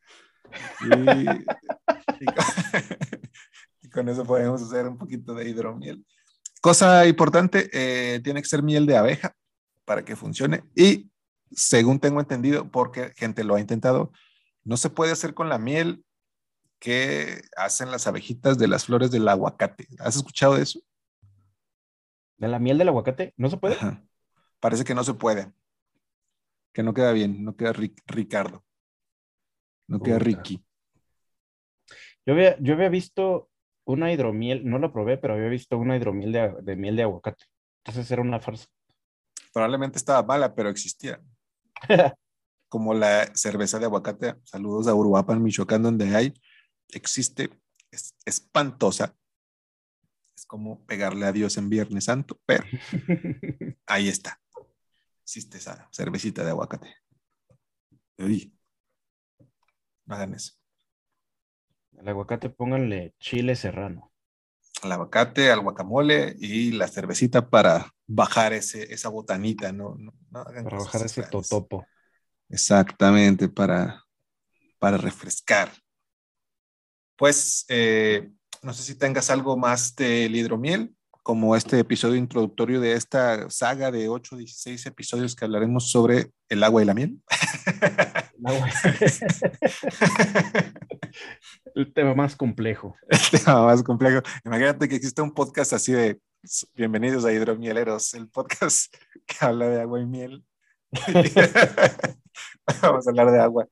Y, 0.80 1.24
con, 3.90 4.08
eso 4.08 4.24
podemos 4.24 4.60
hacer 4.60 4.88
un 4.88 4.98
poquito 4.98 5.34
de 5.34 5.48
hidromiel. 5.48 6.04
Cosa 6.60 7.06
importante, 7.06 7.70
eh, 7.72 8.18
tiene 8.24 8.42
que 8.42 8.48
ser 8.48 8.64
miel 8.64 8.86
de 8.86 8.96
abeja 8.96 9.36
para 9.88 10.04
que 10.04 10.16
funcione. 10.16 10.62
Y 10.76 11.10
según 11.50 11.98
tengo 11.98 12.20
entendido, 12.20 12.70
porque 12.70 13.12
gente 13.16 13.42
lo 13.42 13.54
ha 13.54 13.60
intentado, 13.60 14.12
no 14.64 14.76
se 14.76 14.90
puede 14.90 15.12
hacer 15.12 15.32
con 15.32 15.48
la 15.48 15.58
miel 15.58 16.04
que 16.78 17.40
hacen 17.56 17.90
las 17.90 18.06
abejitas 18.06 18.58
de 18.58 18.68
las 18.68 18.84
flores 18.84 19.10
del 19.10 19.26
aguacate. 19.26 19.88
¿Has 19.98 20.16
escuchado 20.16 20.56
de 20.56 20.62
eso? 20.62 20.80
¿De 22.36 22.48
la 22.48 22.58
miel 22.58 22.76
del 22.76 22.88
aguacate? 22.88 23.32
¿No 23.38 23.48
se 23.48 23.56
puede? 23.56 23.76
Parece 24.60 24.84
que 24.84 24.94
no 24.94 25.02
se 25.02 25.14
puede. 25.14 25.50
Que 26.72 26.82
no 26.82 26.92
queda 26.92 27.12
bien, 27.12 27.42
no 27.42 27.56
queda 27.56 27.72
Ricardo. 27.72 28.62
No 29.86 30.00
queda 30.00 30.18
Ricky. 30.18 30.62
Yo 32.26 32.34
había, 32.34 32.58
yo 32.60 32.74
había 32.74 32.90
visto 32.90 33.48
una 33.86 34.12
hidromiel, 34.12 34.68
no 34.68 34.78
la 34.78 34.92
probé, 34.92 35.16
pero 35.16 35.32
había 35.32 35.48
visto 35.48 35.78
una 35.78 35.96
hidromiel 35.96 36.32
de, 36.62 36.76
miel 36.76 36.94
de 36.94 37.04
aguacate. 37.04 37.46
Entonces 37.78 38.10
era 38.10 38.20
una 38.20 38.38
farsa. 38.38 38.68
Probablemente 39.58 39.98
estaba 39.98 40.22
mala, 40.22 40.54
pero 40.54 40.68
existía. 40.68 41.20
Como 42.68 42.94
la 42.94 43.34
cerveza 43.34 43.80
de 43.80 43.86
aguacate. 43.86 44.36
Saludos 44.44 44.86
a 44.86 44.94
Uruapan, 44.94 45.42
Michoacán, 45.42 45.82
donde 45.82 46.14
hay. 46.14 46.32
Existe. 46.90 47.50
Es 47.90 48.14
espantosa 48.24 49.16
es 50.36 50.46
como 50.46 50.86
pegarle 50.86 51.26
a 51.26 51.32
Dios 51.32 51.56
en 51.56 51.68
Viernes 51.68 52.04
Santo, 52.04 52.38
pero 52.46 52.62
ahí 53.86 54.06
está. 54.06 54.40
Existe 55.24 55.58
esa 55.58 55.88
cervecita 55.90 56.44
de 56.44 56.50
aguacate. 56.50 56.94
Uy. 58.18 58.56
No 60.06 60.14
hagan 60.14 60.34
eso. 60.34 60.52
Al 61.98 62.06
aguacate 62.06 62.48
pónganle 62.48 63.16
chile 63.18 63.56
serrano. 63.56 64.12
Al 64.82 64.92
aguacate, 64.92 65.50
al 65.50 65.62
guacamole 65.62 66.36
y 66.38 66.70
la 66.70 66.86
cervecita 66.86 67.50
para 67.50 67.92
bajar 68.08 68.54
ese, 68.54 68.92
esa 68.92 69.10
botanita, 69.10 69.70
¿no? 69.70 69.96
para 70.32 70.62
bajar 70.62 71.06
ese 71.06 71.22
totopo. 71.24 71.86
Exactamente, 72.48 73.48
para, 73.48 74.02
para 74.78 74.96
refrescar. 74.96 75.70
Pues 77.16 77.66
eh, 77.68 78.30
no 78.62 78.72
sé 78.72 78.82
si 78.82 78.96
tengas 78.96 79.30
algo 79.30 79.56
más 79.56 79.94
del 79.94 80.34
hidromiel, 80.34 80.92
como 81.22 81.54
este 81.54 81.78
episodio 81.78 82.16
introductorio 82.16 82.80
de 82.80 82.94
esta 82.94 83.50
saga 83.50 83.90
de 83.90 84.08
8 84.08 84.34
o 84.34 84.38
16 84.38 84.86
episodios 84.86 85.36
que 85.36 85.44
hablaremos 85.44 85.90
sobre 85.90 86.30
el 86.48 86.64
agua 86.64 86.80
y 86.80 86.86
la 86.86 86.94
miel. 86.94 87.20
el 91.74 91.92
tema 91.92 92.14
más 92.14 92.34
complejo. 92.34 92.96
El 93.08 93.40
tema 93.40 93.66
más 93.66 93.82
complejo. 93.82 94.22
Imagínate 94.44 94.88
que 94.88 94.96
existe 94.96 95.20
un 95.20 95.34
podcast 95.34 95.74
así 95.74 95.92
de 95.92 96.18
Bienvenidos 96.74 97.26
a 97.26 97.32
Hidromieleros, 97.32 98.14
el 98.14 98.28
podcast 98.28 98.94
que 99.26 99.36
habla 99.40 99.68
de 99.68 99.82
agua 99.82 100.00
y 100.00 100.06
miel. 100.06 100.44
Vamos 102.82 103.06
a 103.06 103.10
hablar 103.10 103.30
de 103.30 103.40
agua 103.40 103.68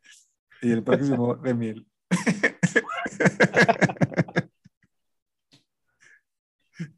y 0.60 0.72
el 0.72 0.82
próximo 0.82 1.36
de 1.36 1.54
miel. 1.54 1.86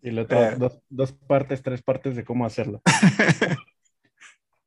Y 0.03 0.11
la 0.11 0.23
otra, 0.23 0.55
eh. 0.55 0.57
dos, 0.59 0.81
dos, 0.89 1.13
partes, 1.13 1.63
tres 1.63 1.83
partes 1.83 2.17
de 2.17 2.25
cómo 2.25 2.45
hacerlo. 2.45 2.83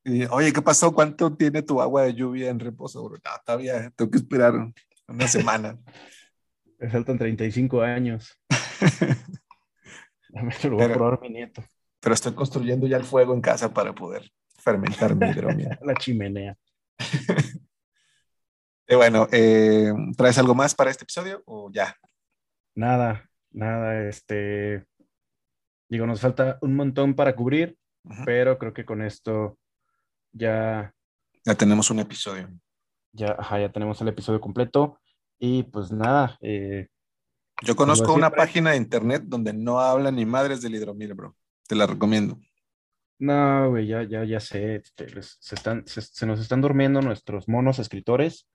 Y, 0.05 0.24
Oye, 0.28 0.53
¿qué 0.53 0.62
pasó? 0.62 0.93
¿Cuánto 0.93 1.36
tiene 1.36 1.64
tu 1.64 1.82
agua 1.82 2.03
de 2.03 2.14
lluvia 2.14 2.49
en 2.49 2.62
reposo? 2.62 3.03
Bro? 3.03 3.18
No, 3.18 3.32
todavía 3.45 3.91
tengo 3.91 4.09
que 4.09 4.20
esperar 4.20 4.53
una 5.09 5.28
semana. 5.28 5.78
Me 6.80 6.89
faltan 6.89 7.18
35 7.18 7.82
años. 7.82 8.39
Ya 10.34 10.44
me 10.44 10.54
lo 10.64 10.70
voy 10.76 10.84
a 10.84 10.88
Pero- 10.88 10.98
probar 10.98 11.22
mi 11.22 11.30
nieto. 11.30 11.64
Pero 12.00 12.16
estoy 12.16 12.34
construyendo 12.34 12.88
ya 12.88 12.98
el 12.98 13.04
fuego 13.04 13.34
en 13.34 13.42
casa 13.42 13.74
para 13.74 13.94
poder 13.94 14.32
fermentar 14.58 15.16
mi 15.16 15.28
hidromiel. 15.30 15.78
La 15.82 15.94
chimenea. 15.96 16.58
Bueno, 18.94 19.28
eh, 19.32 19.94
¿traes 20.18 20.38
algo 20.38 20.54
más 20.54 20.76
para 20.76 20.92
este 20.92 21.04
episodio 21.06 21.42
o 21.46 21.72
ya? 21.72 21.96
Nada, 22.76 23.30
nada, 23.52 24.06
este. 24.10 24.86
Digo, 25.88 26.06
nos 26.06 26.20
falta 26.20 26.58
un 26.62 26.76
montón 26.76 27.14
para 27.14 27.34
cubrir, 27.36 27.78
pero 28.26 28.58
creo 28.58 28.74
que 28.74 28.84
con 28.84 29.02
esto 29.02 29.58
ya, 30.34 30.94
Ya 31.46 31.56
tenemos 31.56 31.90
un 31.90 32.00
episodio. 32.00 32.50
ya, 33.14 33.36
ajá, 33.40 33.60
ya 33.60 33.72
tenemos 33.72 34.02
el 34.02 34.10
episodio 34.10 34.42
completo. 34.42 35.00
Y 35.40 35.64
pues 35.64 35.92
nada, 35.94 36.38
eh, 36.42 36.90
Yo 37.62 37.76
conozco 37.76 38.14
una 38.14 38.32
página 38.32 38.72
de 38.72 38.78
internet 38.78 39.24
donde 39.26 39.53
no 39.53 39.80
hablan 39.80 40.16
ni 40.16 40.26
madres 40.26 40.62
del 40.62 40.76
hidromiel, 40.76 41.14
bro. 41.14 41.36
Te 41.68 41.76
la 41.76 41.88
recomiendo. 41.88 42.39
no, 43.20 43.70
güey, 43.70 43.88
ya, 43.88 44.03
ya, 44.03 44.24
ya 44.24 44.39
sé, 44.39 44.76
este, 44.78 45.07
se, 45.22 45.55
están, 45.55 45.86
se, 45.88 46.01
se 46.01 46.26
nos 46.26 46.39
están 46.39 46.62
durmiendo 46.62 47.01
nuestros 47.01 47.47
monos 47.47 47.78
escritores. 47.80 48.47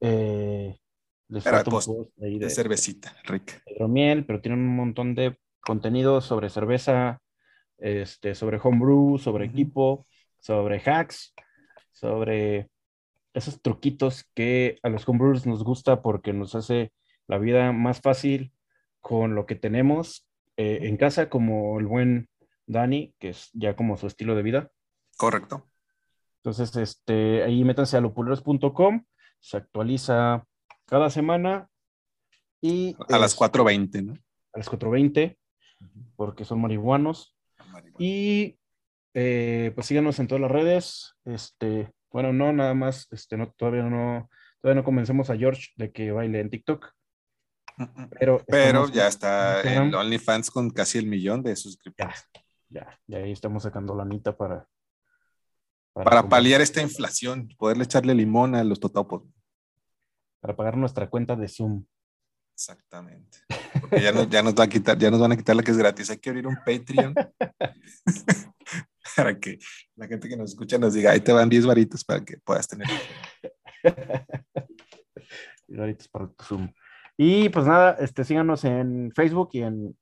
Eh, 0.00 0.78
les 1.28 1.44
Pero, 1.44 1.56
falta 1.56 1.70
un 1.70 1.74
post 1.76 1.88
ahí 2.22 2.38
De 2.38 2.46
de 2.46 2.50
cervecita, 2.50 3.16
rica. 3.24 3.62
hidromiel, 3.66 4.24
pero 4.26 4.40
tienen 4.40 4.60
un 4.60 4.76
montón 4.76 5.14
de 5.14 5.38
contenido 5.60 6.20
sobre 6.20 6.50
cerveza, 6.50 7.20
este, 7.78 8.34
sobre 8.34 8.58
homebrew, 8.62 9.18
sobre 9.18 9.46
equipo, 9.46 10.06
sobre 10.40 10.80
hacks, 10.84 11.34
sobre 11.92 12.70
esos 13.34 13.60
truquitos 13.62 14.24
que 14.34 14.78
a 14.82 14.88
los 14.88 15.08
homebrewers 15.08 15.46
nos 15.46 15.64
gusta 15.64 16.02
porque 16.02 16.32
nos 16.32 16.54
hace 16.54 16.92
la 17.26 17.38
vida 17.38 17.72
más 17.72 18.00
fácil 18.00 18.52
con 19.00 19.34
lo 19.34 19.46
que 19.46 19.54
tenemos 19.54 20.28
eh, 20.56 20.80
en 20.82 20.96
casa, 20.96 21.28
como 21.28 21.78
el 21.80 21.86
buen 21.86 22.28
Dani, 22.66 23.14
que 23.18 23.30
es 23.30 23.50
ya 23.52 23.76
como 23.76 23.96
su 23.96 24.06
estilo 24.06 24.34
de 24.34 24.42
vida. 24.42 24.70
Correcto. 25.16 25.68
Entonces, 26.38 26.74
este, 26.76 27.42
ahí 27.42 27.64
métanse 27.64 27.96
a 27.96 28.00
lopuleros.com, 28.00 29.04
se 29.40 29.56
actualiza 29.56 30.44
cada 30.86 31.10
semana 31.10 31.68
y 32.60 32.96
A 33.08 33.18
las 33.18 33.32
es- 33.32 33.38
4.20, 33.38 34.02
¿no? 34.04 34.12
a 34.52 34.58
las 34.58 34.70
4.20 34.70 35.36
porque 36.16 36.44
son 36.44 36.60
marihuanos. 36.60 37.36
Y 37.98 38.56
eh, 39.14 39.72
pues 39.74 39.86
síganos 39.86 40.18
en 40.18 40.28
todas 40.28 40.40
las 40.42 40.50
redes. 40.50 41.14
Este, 41.24 41.92
bueno, 42.10 42.32
no, 42.32 42.52
nada 42.52 42.74
más, 42.74 43.08
este, 43.10 43.36
no, 43.36 43.50
todavía 43.52 43.82
no, 43.82 44.30
todavía 44.60 44.80
no 44.80 44.84
convencemos 44.84 45.30
a 45.30 45.36
George 45.36 45.70
de 45.76 45.92
que 45.92 46.12
baile 46.12 46.40
en 46.40 46.50
TikTok, 46.50 46.92
pero, 48.18 48.42
Pero 48.46 48.88
ya 48.88 49.08
está 49.08 49.60
el 49.62 49.94
OnlyFans 49.94 50.50
con 50.50 50.70
casi 50.70 50.98
el 50.98 51.06
millón 51.06 51.42
de 51.42 51.56
suscriptores. 51.56 52.24
ya, 52.68 52.98
ya 53.06 53.18
ahí 53.18 53.32
estamos 53.32 53.62
sacando 53.62 53.94
la 53.94 54.04
nita 54.04 54.36
para, 54.36 54.68
Para 55.92 56.28
paliar 56.28 56.60
esta 56.60 56.82
inflación, 56.82 57.48
poderle 57.58 57.84
echarle 57.84 58.14
limón 58.14 58.54
a 58.54 58.64
los 58.64 58.80
totopos. 58.80 59.22
para 60.40 60.56
pagar 60.56 60.76
nuestra 60.76 61.08
cuenta 61.08 61.36
de 61.36 61.48
Zoom. 61.48 61.84
Exactamente. 62.54 63.38
Porque 63.80 64.00
ya 64.00 64.12
nos, 64.12 64.28
ya 64.28 64.42
nos 64.42 64.54
va 64.54 64.64
a 64.64 64.68
quitar, 64.68 64.96
ya 64.96 65.10
nos 65.10 65.20
van 65.20 65.32
a 65.32 65.36
quitar 65.36 65.56
la 65.56 65.62
que 65.62 65.72
es 65.72 65.76
gratis. 65.76 66.10
Hay 66.10 66.18
que 66.18 66.30
abrir 66.30 66.46
un 66.46 66.56
Patreon 66.64 67.14
para 69.16 69.38
que 69.38 69.58
la 69.96 70.06
gente 70.06 70.28
que 70.28 70.36
nos 70.36 70.50
escucha 70.50 70.78
nos 70.78 70.94
diga, 70.94 71.10
ahí 71.10 71.20
te 71.20 71.32
van 71.32 71.48
10 71.48 71.66
varitos 71.66 72.04
para 72.04 72.24
que 72.24 72.38
puedas 72.38 72.68
tener. 72.68 72.88
Y 75.68 75.78
ahorita 75.78 76.02
es 76.02 76.08
para 76.08 76.28
tu 76.28 76.44
Zoom. 76.44 76.72
Y 77.16 77.48
pues 77.50 77.66
nada, 77.66 77.92
este, 78.00 78.24
síganos 78.24 78.64
en 78.64 79.12
Facebook 79.12 79.50
y 79.52 79.62
en 79.62 79.96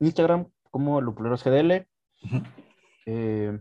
Instagram 0.00 0.50
como 0.70 1.00
Lupuleros 1.00 1.44
GDL. 1.44 1.86
Eh, 3.06 3.58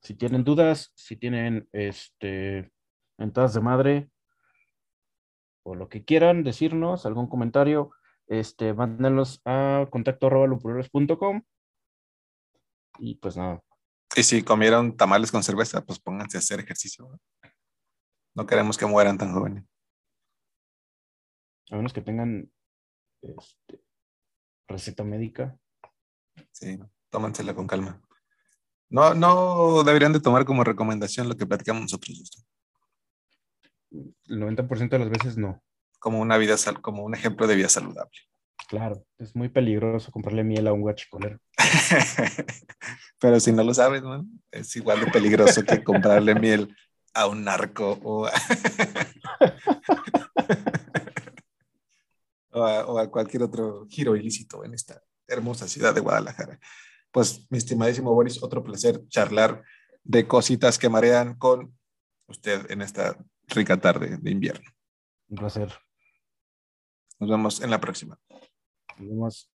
si 0.00 0.14
tienen 0.14 0.44
dudas, 0.44 0.92
si 0.94 1.16
tienen 1.16 1.68
este, 1.72 2.70
mentadas 3.18 3.52
de 3.54 3.60
madre 3.60 4.10
o 5.62 5.74
lo 5.74 5.88
que 5.88 6.04
quieran 6.04 6.44
decirnos, 6.44 7.04
algún 7.04 7.28
comentario, 7.28 7.90
este, 8.28 8.72
mándenlos 8.72 9.42
a 9.44 9.86
contacto 9.90 10.28
arroba 10.28 10.46
lupuleros.com. 10.46 11.42
Y 12.98 13.16
pues 13.16 13.36
nada, 13.36 13.62
Y 14.14 14.22
si 14.22 14.42
comieron 14.42 14.96
tamales 14.96 15.30
con 15.30 15.42
cerveza, 15.42 15.84
pues 15.84 15.98
pónganse 15.98 16.38
a 16.38 16.40
hacer 16.40 16.60
ejercicio. 16.60 17.08
No 18.34 18.46
queremos 18.46 18.78
que 18.78 18.86
mueran 18.86 19.18
tan 19.18 19.32
jóvenes. 19.32 19.69
A 21.70 21.76
menos 21.76 21.92
que 21.92 22.00
tengan 22.00 22.50
este, 23.22 23.82
receta 24.68 25.04
médica. 25.04 25.56
Sí, 26.52 26.78
tómansela 27.10 27.54
con 27.54 27.66
calma. 27.66 28.00
No, 28.88 29.14
no 29.14 29.84
deberían 29.84 30.12
de 30.12 30.20
tomar 30.20 30.44
como 30.44 30.64
recomendación 30.64 31.28
lo 31.28 31.36
que 31.36 31.46
platicamos 31.46 31.82
nosotros. 31.82 32.46
El 33.90 34.40
90% 34.40 34.88
de 34.88 34.98
las 34.98 35.10
veces 35.10 35.36
no. 35.36 35.62
como 35.98 36.20
una 36.20 36.38
vida 36.38 36.56
sal, 36.56 36.80
como 36.80 37.04
un 37.04 37.14
ejemplo 37.14 37.46
de 37.46 37.56
vida 37.56 37.68
saludable. 37.68 38.18
Claro, 38.68 39.04
es 39.18 39.34
muy 39.34 39.48
peligroso 39.48 40.12
comprarle 40.12 40.44
miel 40.44 40.66
a 40.66 40.72
un 40.72 40.82
guachicolero. 40.82 41.38
Pero 43.18 43.40
si 43.40 43.52
no 43.52 43.64
lo 43.64 43.74
sabes, 43.74 44.02
¿no? 44.02 44.26
es 44.50 44.74
igual 44.76 45.00
de 45.00 45.10
peligroso 45.10 45.62
que 45.64 45.82
comprarle 45.82 46.34
miel 46.34 46.74
a 47.14 47.26
un 47.26 47.44
narco 47.44 47.98
o 48.02 48.26
a, 48.26 48.32
o 52.52 52.64
a, 52.64 52.86
o 52.86 52.98
a 52.98 53.10
cualquier 53.10 53.42
otro 53.42 53.86
giro 53.88 54.16
ilícito 54.16 54.64
en 54.64 54.74
esta 54.74 55.02
hermosa 55.26 55.68
ciudad 55.68 55.94
de 55.94 56.00
Guadalajara. 56.00 56.58
Pues, 57.10 57.46
mi 57.50 57.58
estimadísimo 57.58 58.14
Boris, 58.14 58.42
otro 58.42 58.62
placer 58.62 59.06
charlar 59.08 59.62
de 60.04 60.26
cositas 60.26 60.78
que 60.78 60.88
marean 60.88 61.34
con 61.34 61.76
usted 62.26 62.70
en 62.70 62.82
esta 62.82 63.16
rica 63.48 63.76
tarde 63.80 64.16
de 64.20 64.30
invierno. 64.30 64.70
Un 65.28 65.38
placer. 65.38 65.72
Nos 67.18 67.30
vemos 67.30 67.60
en 67.60 67.70
la 67.70 67.80
próxima. 67.80 68.18
Nos 68.98 69.08
vemos. 69.08 69.50